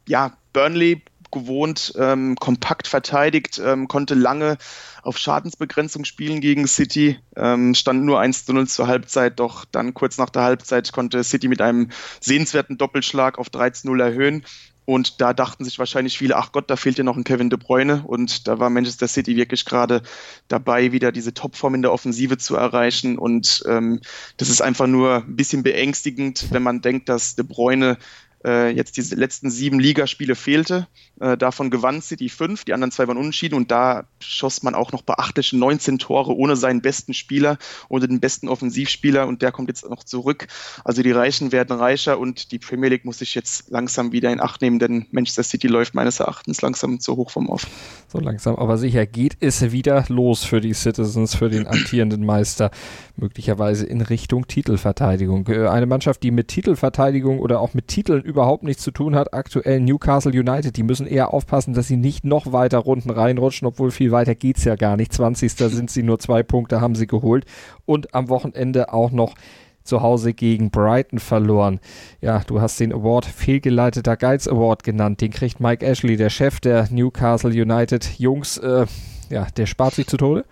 ja, 0.08 0.32
Burnley 0.54 1.02
gewohnt, 1.30 1.92
ähm, 1.98 2.34
kompakt 2.36 2.88
verteidigt, 2.88 3.60
ähm, 3.62 3.88
konnte 3.88 4.14
lange 4.14 4.56
auf 5.02 5.18
Schadensbegrenzung 5.18 6.04
spielen 6.06 6.40
gegen 6.40 6.66
City, 6.66 7.18
ähm, 7.36 7.74
stand 7.74 8.04
nur 8.04 8.18
1 8.18 8.46
zu 8.46 8.54
0 8.54 8.66
zur 8.68 8.86
Halbzeit, 8.86 9.38
doch 9.38 9.66
dann 9.66 9.92
kurz 9.92 10.16
nach 10.16 10.30
der 10.30 10.42
Halbzeit 10.42 10.90
konnte 10.92 11.22
City 11.22 11.46
mit 11.46 11.60
einem 11.60 11.90
sehenswerten 12.20 12.78
Doppelschlag 12.78 13.38
auf 13.38 13.50
3 13.50 13.70
zu 13.70 13.86
0 13.88 14.00
erhöhen. 14.00 14.44
Und 14.88 15.20
da 15.20 15.34
dachten 15.34 15.66
sich 15.66 15.78
wahrscheinlich 15.78 16.16
viele, 16.16 16.36
ach 16.36 16.50
Gott, 16.50 16.70
da 16.70 16.76
fehlt 16.76 16.96
ja 16.96 17.04
noch 17.04 17.18
ein 17.18 17.22
Kevin 17.22 17.50
De 17.50 17.58
Bruyne. 17.58 18.04
Und 18.06 18.48
da 18.48 18.58
war 18.58 18.70
Manchester 18.70 19.06
City 19.06 19.36
wirklich 19.36 19.66
gerade 19.66 20.00
dabei, 20.48 20.92
wieder 20.92 21.12
diese 21.12 21.34
Topform 21.34 21.74
in 21.74 21.82
der 21.82 21.92
Offensive 21.92 22.38
zu 22.38 22.56
erreichen. 22.56 23.18
Und 23.18 23.62
ähm, 23.68 24.00
das 24.38 24.48
ist 24.48 24.62
einfach 24.62 24.86
nur 24.86 25.16
ein 25.16 25.36
bisschen 25.36 25.62
beängstigend, 25.62 26.46
wenn 26.52 26.62
man 26.62 26.80
denkt, 26.80 27.10
dass 27.10 27.36
De 27.36 27.44
Bruyne 27.44 27.98
äh, 28.44 28.70
jetzt 28.70 28.96
diese 28.96 29.14
letzten 29.16 29.50
sieben 29.50 29.78
Ligaspiele 29.80 30.34
fehlte. 30.34 30.86
Äh, 31.20 31.36
davon 31.36 31.70
gewann 31.70 32.00
City 32.00 32.28
fünf, 32.28 32.64
die 32.64 32.72
anderen 32.72 32.92
zwei 32.92 33.08
waren 33.08 33.16
unentschieden 33.16 33.56
und 33.56 33.70
da 33.70 34.04
schoss 34.20 34.62
man 34.62 34.74
auch 34.74 34.92
noch 34.92 35.02
beachtliche 35.02 35.56
19 35.56 35.98
Tore 35.98 36.36
ohne 36.36 36.54
seinen 36.54 36.80
besten 36.80 37.14
Spieler, 37.14 37.58
ohne 37.88 38.06
den 38.06 38.20
besten 38.20 38.48
Offensivspieler 38.48 39.26
und 39.26 39.42
der 39.42 39.50
kommt 39.50 39.68
jetzt 39.68 39.88
noch 39.88 40.04
zurück. 40.04 40.46
Also 40.84 41.02
die 41.02 41.10
Reichen 41.10 41.50
werden 41.50 41.76
reicher 41.76 42.18
und 42.18 42.52
die 42.52 42.58
Premier 42.58 42.88
League 42.88 43.04
muss 43.04 43.18
sich 43.18 43.34
jetzt 43.34 43.70
langsam 43.70 44.12
wieder 44.12 44.32
in 44.32 44.40
Acht 44.40 44.62
nehmen, 44.62 44.78
denn 44.78 45.06
Manchester 45.10 45.42
City 45.42 45.66
läuft 45.66 45.94
meines 45.94 46.20
Erachtens 46.20 46.62
langsam 46.62 47.00
zur 47.00 47.16
Hochform 47.16 47.50
auf. 47.50 47.66
So 48.06 48.20
langsam, 48.20 48.56
aber 48.56 48.78
sicher 48.78 49.04
geht 49.06 49.36
es 49.40 49.72
wieder 49.72 50.04
los 50.08 50.44
für 50.44 50.60
die 50.60 50.74
Citizens, 50.74 51.34
für 51.34 51.48
den 51.48 51.66
amtierenden 51.66 52.24
Meister, 52.24 52.70
möglicherweise 53.16 53.86
in 53.86 54.00
Richtung 54.00 54.46
Titelverteidigung. 54.46 55.48
Äh, 55.48 55.66
eine 55.68 55.86
Mannschaft, 55.86 56.22
die 56.22 56.30
mit 56.30 56.48
Titelverteidigung 56.48 57.40
oder 57.40 57.60
auch 57.60 57.74
mit 57.74 57.88
Titeln 57.88 58.22
überhaupt 58.28 58.62
nichts 58.62 58.82
zu 58.82 58.90
tun 58.90 59.16
hat, 59.16 59.32
aktuell 59.32 59.80
Newcastle 59.80 60.32
United, 60.32 60.76
die 60.76 60.82
müssen 60.82 61.06
eher 61.06 61.32
aufpassen, 61.32 61.74
dass 61.74 61.88
sie 61.88 61.96
nicht 61.96 62.24
noch 62.24 62.52
weiter 62.52 62.78
Runden 62.78 63.10
reinrutschen, 63.10 63.66
obwohl 63.66 63.90
viel 63.90 64.12
weiter 64.12 64.34
geht's 64.34 64.64
ja 64.64 64.76
gar 64.76 64.96
nicht. 64.96 65.12
20. 65.12 65.50
sind 65.52 65.90
sie 65.90 66.02
nur 66.02 66.18
zwei 66.18 66.42
Punkte, 66.42 66.80
haben 66.80 66.94
sie 66.94 67.06
geholt. 67.06 67.46
Und 67.86 68.14
am 68.14 68.28
Wochenende 68.28 68.92
auch 68.92 69.10
noch 69.10 69.34
zu 69.82 70.02
Hause 70.02 70.34
gegen 70.34 70.70
Brighton 70.70 71.18
verloren. 71.18 71.80
Ja, 72.20 72.42
du 72.46 72.60
hast 72.60 72.78
den 72.78 72.92
Award 72.92 73.24
fehlgeleiteter 73.24 74.16
Geiz 74.16 74.46
Award 74.46 74.84
genannt. 74.84 75.22
Den 75.22 75.32
kriegt 75.32 75.60
Mike 75.60 75.84
Ashley, 75.84 76.16
der 76.16 76.28
Chef 76.28 76.60
der 76.60 76.86
Newcastle 76.90 77.50
United 77.50 78.18
Jungs. 78.18 78.58
Äh, 78.58 78.86
ja, 79.30 79.46
der 79.56 79.66
spart 79.66 79.94
sich 79.94 80.06
zu 80.06 80.18
Tode? 80.18 80.44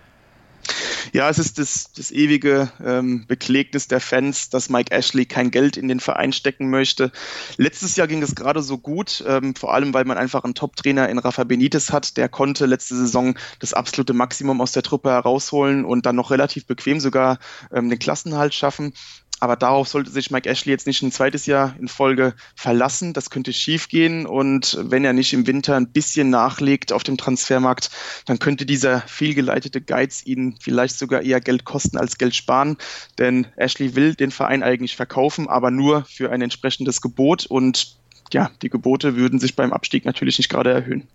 Ja, 1.13 1.29
es 1.29 1.39
ist 1.39 1.59
das, 1.59 1.93
das 1.93 2.11
ewige 2.11 2.71
ähm, 2.85 3.25
Beklägnis 3.27 3.89
der 3.89 4.01
Fans, 4.01 4.51
dass 4.51 4.69
Mike 4.69 4.93
Ashley 4.93 5.25
kein 5.25 5.51
Geld 5.51 5.77
in 5.77 5.89
den 5.89 6.01
Verein 6.01 6.33
stecken 6.33 6.71
möchte. 6.71 7.13
Letztes 7.57 7.97
Jahr 7.97 8.07
ging 8.07 8.23
es 8.23 8.35
gerade 8.35 8.63
so 8.63 8.79
gut, 8.79 9.25
ähm, 9.27 9.55
vor 9.55 9.73
allem 9.73 9.95
weil 9.95 10.05
man 10.05 10.19
einfach 10.19 10.45
einen 10.45 10.55
Top-Trainer 10.55 11.09
in 11.09 11.19
Rafa 11.19 11.45
Benitez 11.45 11.93
hat. 11.93 12.17
Der 12.17 12.29
konnte 12.29 12.67
letzte 12.67 12.97
Saison 12.97 13.37
das 13.61 13.73
absolute 13.73 14.15
Maximum 14.15 14.61
aus 14.61 14.73
der 14.73 14.83
Truppe 14.83 15.11
herausholen 15.11 15.85
und 15.85 16.07
dann 16.07 16.17
noch 16.17 16.31
relativ 16.31 16.67
bequem 16.67 17.01
sogar 17.01 17.39
ähm, 17.73 17.89
den 17.89 17.99
Klassenhalt 17.99 18.55
schaffen. 18.55 18.93
Aber 19.39 19.57
darauf 19.57 19.89
sollte 19.89 20.11
sich 20.11 20.31
Mike 20.31 20.49
Ashley 20.49 20.73
jetzt 20.73 20.87
nicht 20.87 21.03
ein 21.03 21.13
zweites 21.13 21.45
Jahr 21.47 21.75
in 21.79 21.89
Folge 21.89 22.35
verlassen. 22.55 23.13
Das 23.13 23.29
könnte 23.29 23.53
schief 23.53 23.89
gehen. 23.89 24.27
Und 24.27 24.79
wenn 24.81 25.05
er 25.05 25.13
nicht 25.13 25.33
im 25.35 25.47
Winter 25.47 25.77
ein 25.77 25.89
bisschen 25.89 26.31
nachlegt 26.31 26.93
auf 26.93 27.03
dem 27.03 27.19
Transfermarkt, 27.19 27.91
dann 28.25 28.39
könnte 28.39 28.65
dieser 28.65 29.03
fehlgeleitete 29.03 29.83
Geiz 29.83 30.25
ihn 30.25 30.57
vielleicht 30.61 30.99
sogar 30.99 31.23
eher 31.23 31.41
Geld 31.41 31.65
kosten 31.65 31.99
als 31.99 32.17
Geld 32.17 32.35
sparen. 32.35 32.79
Denn 33.19 33.47
Ashley 33.57 33.95
will 33.95 34.15
den 34.15 34.31
Verein 34.31 34.63
eigentlich 34.63 34.97
verkaufen, 34.97 35.49
aber 35.49 35.71
nur 35.71 36.05
für 36.05 36.33
ein 36.33 36.41
entsprechendes 36.41 37.03
Gebot. 37.03 37.45
Und 37.45 37.99
ja, 38.33 38.51
die 38.63 38.71
Gebote 38.71 39.17
würden 39.17 39.39
sich 39.39 39.55
beim 39.55 39.73
Abstieg 39.73 40.07
natürlich 40.07 40.39
nicht 40.39 40.49
gerade 40.49 40.73
erhöhen. 40.73 41.07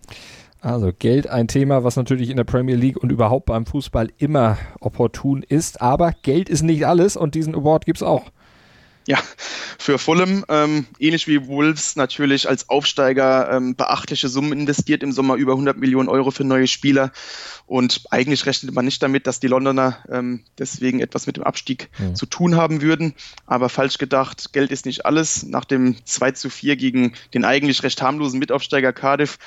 Also 0.62 0.92
Geld 0.96 1.26
ein 1.26 1.48
Thema, 1.48 1.82
was 1.82 1.96
natürlich 1.96 2.30
in 2.30 2.36
der 2.36 2.44
Premier 2.44 2.76
League 2.76 2.96
und 2.96 3.10
überhaupt 3.10 3.46
beim 3.46 3.66
Fußball 3.66 4.10
immer 4.18 4.58
opportun 4.80 5.42
ist. 5.42 5.82
Aber 5.82 6.12
Geld 6.22 6.48
ist 6.48 6.62
nicht 6.62 6.86
alles 6.86 7.16
und 7.16 7.34
diesen 7.34 7.56
Award 7.56 7.84
gibt 7.84 7.98
es 7.98 8.04
auch. 8.04 8.30
Ja, 9.08 9.18
für 9.82 9.98
Fulham, 9.98 10.44
ähm, 10.48 10.86
ähnlich 11.00 11.26
wie 11.26 11.48
Wolves, 11.48 11.96
natürlich 11.96 12.48
als 12.48 12.68
Aufsteiger 12.68 13.50
ähm, 13.50 13.74
beachtliche 13.74 14.28
Summen 14.28 14.52
investiert, 14.52 15.02
im 15.02 15.10
Sommer 15.10 15.34
über 15.34 15.52
100 15.52 15.76
Millionen 15.76 16.08
Euro 16.08 16.30
für 16.30 16.44
neue 16.44 16.68
Spieler. 16.68 17.10
Und 17.66 18.04
eigentlich 18.10 18.46
rechnet 18.46 18.72
man 18.74 18.84
nicht 18.84 19.02
damit, 19.02 19.26
dass 19.26 19.40
die 19.40 19.48
Londoner 19.48 19.98
ähm, 20.08 20.44
deswegen 20.56 21.00
etwas 21.00 21.26
mit 21.26 21.36
dem 21.36 21.42
Abstieg 21.42 21.90
ja. 21.98 22.14
zu 22.14 22.26
tun 22.26 22.56
haben 22.56 22.80
würden. 22.80 23.14
Aber 23.46 23.68
falsch 23.68 23.98
gedacht, 23.98 24.52
Geld 24.52 24.70
ist 24.70 24.86
nicht 24.86 25.04
alles. 25.04 25.42
Nach 25.42 25.64
dem 25.64 25.96
2 26.04 26.30
zu 26.30 26.48
4 26.48 26.76
gegen 26.76 27.14
den 27.34 27.44
eigentlich 27.44 27.82
recht 27.82 28.00
harmlosen 28.00 28.38
Mitaufsteiger 28.38 28.92
Cardiff 28.92 29.38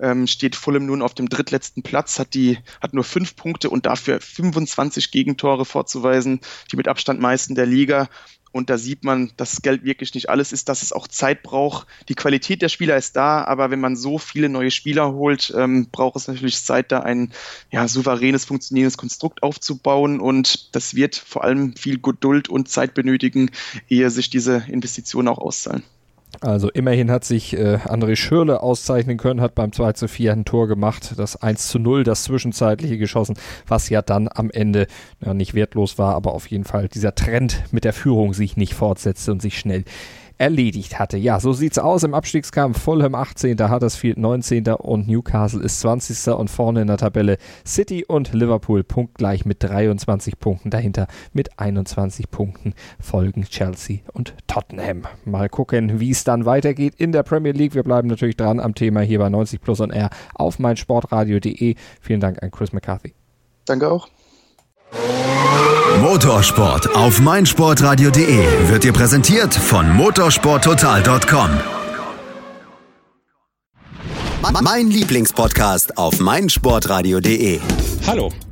ähm, 0.00 0.26
steht 0.26 0.56
Fulham 0.56 0.86
nun 0.86 1.02
auf 1.02 1.14
dem 1.14 1.28
drittletzten 1.28 1.82
Platz, 1.82 2.18
hat 2.18 2.34
die, 2.34 2.58
hat 2.80 2.94
nur 2.94 3.04
fünf 3.04 3.36
Punkte 3.36 3.70
und 3.70 3.86
dafür 3.86 4.20
25 4.20 5.10
Gegentore 5.10 5.64
vorzuweisen, 5.64 6.40
die 6.70 6.76
mit 6.76 6.88
Abstand 6.88 7.20
meisten 7.20 7.54
der 7.54 7.66
Liga. 7.66 8.08
Und 8.52 8.68
da 8.68 8.78
sieht 8.78 9.04
man, 9.04 9.30
dass 9.36 9.62
Geld 9.62 9.84
wirklich 9.84 10.14
nicht 10.14 10.28
alles 10.28 10.52
ist, 10.52 10.68
dass 10.68 10.82
es 10.82 10.92
auch 10.92 11.06
Zeit 11.06 11.42
braucht. 11.42 11.86
Die 12.08 12.14
Qualität 12.14 12.62
der 12.62 12.68
Spieler 12.68 12.96
ist 12.96 13.14
da, 13.14 13.44
aber 13.44 13.70
wenn 13.70 13.80
man 13.80 13.96
so 13.96 14.18
viele 14.18 14.48
neue 14.48 14.70
Spieler 14.70 15.12
holt, 15.12 15.52
ähm, 15.56 15.88
braucht 15.90 16.16
es 16.16 16.26
natürlich 16.26 16.62
Zeit, 16.62 16.90
da 16.90 17.00
ein 17.00 17.32
ja, 17.70 17.86
souveränes, 17.86 18.44
funktionierendes 18.44 18.96
Konstrukt 18.96 19.42
aufzubauen. 19.42 20.20
Und 20.20 20.74
das 20.74 20.94
wird 20.94 21.14
vor 21.14 21.44
allem 21.44 21.76
viel 21.76 22.00
Geduld 22.00 22.48
und 22.48 22.68
Zeit 22.68 22.94
benötigen, 22.94 23.50
ehe 23.88 24.10
sich 24.10 24.30
diese 24.30 24.64
Investitionen 24.68 25.28
auch 25.28 25.38
auszahlen. 25.38 25.84
Also 26.40 26.70
immerhin 26.70 27.10
hat 27.10 27.24
sich 27.24 27.54
äh, 27.54 27.78
André 27.84 28.16
Schürle 28.16 28.62
auszeichnen 28.62 29.18
können, 29.18 29.42
hat 29.42 29.54
beim 29.54 29.72
2 29.72 29.92
zu 29.92 30.08
4 30.08 30.32
ein 30.32 30.44
Tor 30.46 30.68
gemacht, 30.68 31.12
das 31.18 31.36
1 31.36 31.68
zu 31.68 31.78
0, 31.78 32.02
das 32.02 32.24
zwischenzeitliche 32.24 32.96
geschossen, 32.96 33.36
was 33.68 33.90
ja 33.90 34.00
dann 34.00 34.26
am 34.32 34.50
Ende 34.50 34.86
ja, 35.24 35.34
nicht 35.34 35.52
wertlos 35.52 35.98
war, 35.98 36.14
aber 36.14 36.32
auf 36.32 36.46
jeden 36.46 36.64
Fall 36.64 36.88
dieser 36.88 37.14
Trend 37.14 37.62
mit 37.72 37.84
der 37.84 37.92
Führung 37.92 38.32
sich 38.32 38.56
nicht 38.56 38.72
fortsetzte 38.72 39.32
und 39.32 39.42
sich 39.42 39.58
schnell 39.58 39.84
erledigt 40.40 40.98
hatte. 40.98 41.18
Ja, 41.18 41.38
so 41.38 41.52
sieht's 41.52 41.78
aus 41.78 42.02
im 42.02 42.14
Abstiegskampf. 42.14 42.80
Fulham 42.80 43.14
18., 43.14 43.70
Huddersfield 43.70 44.16
19. 44.16 44.68
und 44.68 45.06
Newcastle 45.06 45.62
ist 45.62 45.80
20. 45.80 46.32
und 46.34 46.48
vorne 46.48 46.80
in 46.80 46.86
der 46.86 46.96
Tabelle 46.96 47.36
City 47.66 48.06
und 48.06 48.32
Liverpool 48.32 48.82
punktgleich 48.82 49.44
mit 49.44 49.62
23 49.62 50.38
Punkten. 50.38 50.70
Dahinter 50.70 51.08
mit 51.34 51.58
21 51.58 52.30
Punkten 52.30 52.72
folgen 52.98 53.44
Chelsea 53.44 53.98
und 54.14 54.34
Tottenham. 54.46 55.02
Mal 55.26 55.50
gucken, 55.50 56.00
wie 56.00 56.10
es 56.10 56.24
dann 56.24 56.46
weitergeht 56.46 56.94
in 56.96 57.12
der 57.12 57.22
Premier 57.22 57.52
League. 57.52 57.74
Wir 57.74 57.82
bleiben 57.82 58.08
natürlich 58.08 58.36
dran 58.36 58.60
am 58.60 58.74
Thema 58.74 59.02
hier 59.02 59.18
bei 59.18 59.28
90 59.28 59.60
Plus 59.60 59.80
und 59.80 59.90
R 59.90 60.08
auf 60.34 60.58
meinsportradio.de. 60.58 61.74
Vielen 62.00 62.20
Dank 62.20 62.42
an 62.42 62.50
Chris 62.50 62.72
McCarthy. 62.72 63.12
Danke 63.66 63.90
auch. 63.90 64.08
Motorsport 66.00 66.94
auf 66.94 67.20
meinsportradio.de 67.20 68.68
wird 68.68 68.84
dir 68.84 68.92
präsentiert 68.92 69.54
von 69.54 69.94
motorsporttotal.com. 69.94 71.50
Mein 74.62 74.88
Lieblingspodcast 74.88 75.98
auf 75.98 76.18
meinsportradio.de. 76.20 77.60
Hallo, 78.06 78.30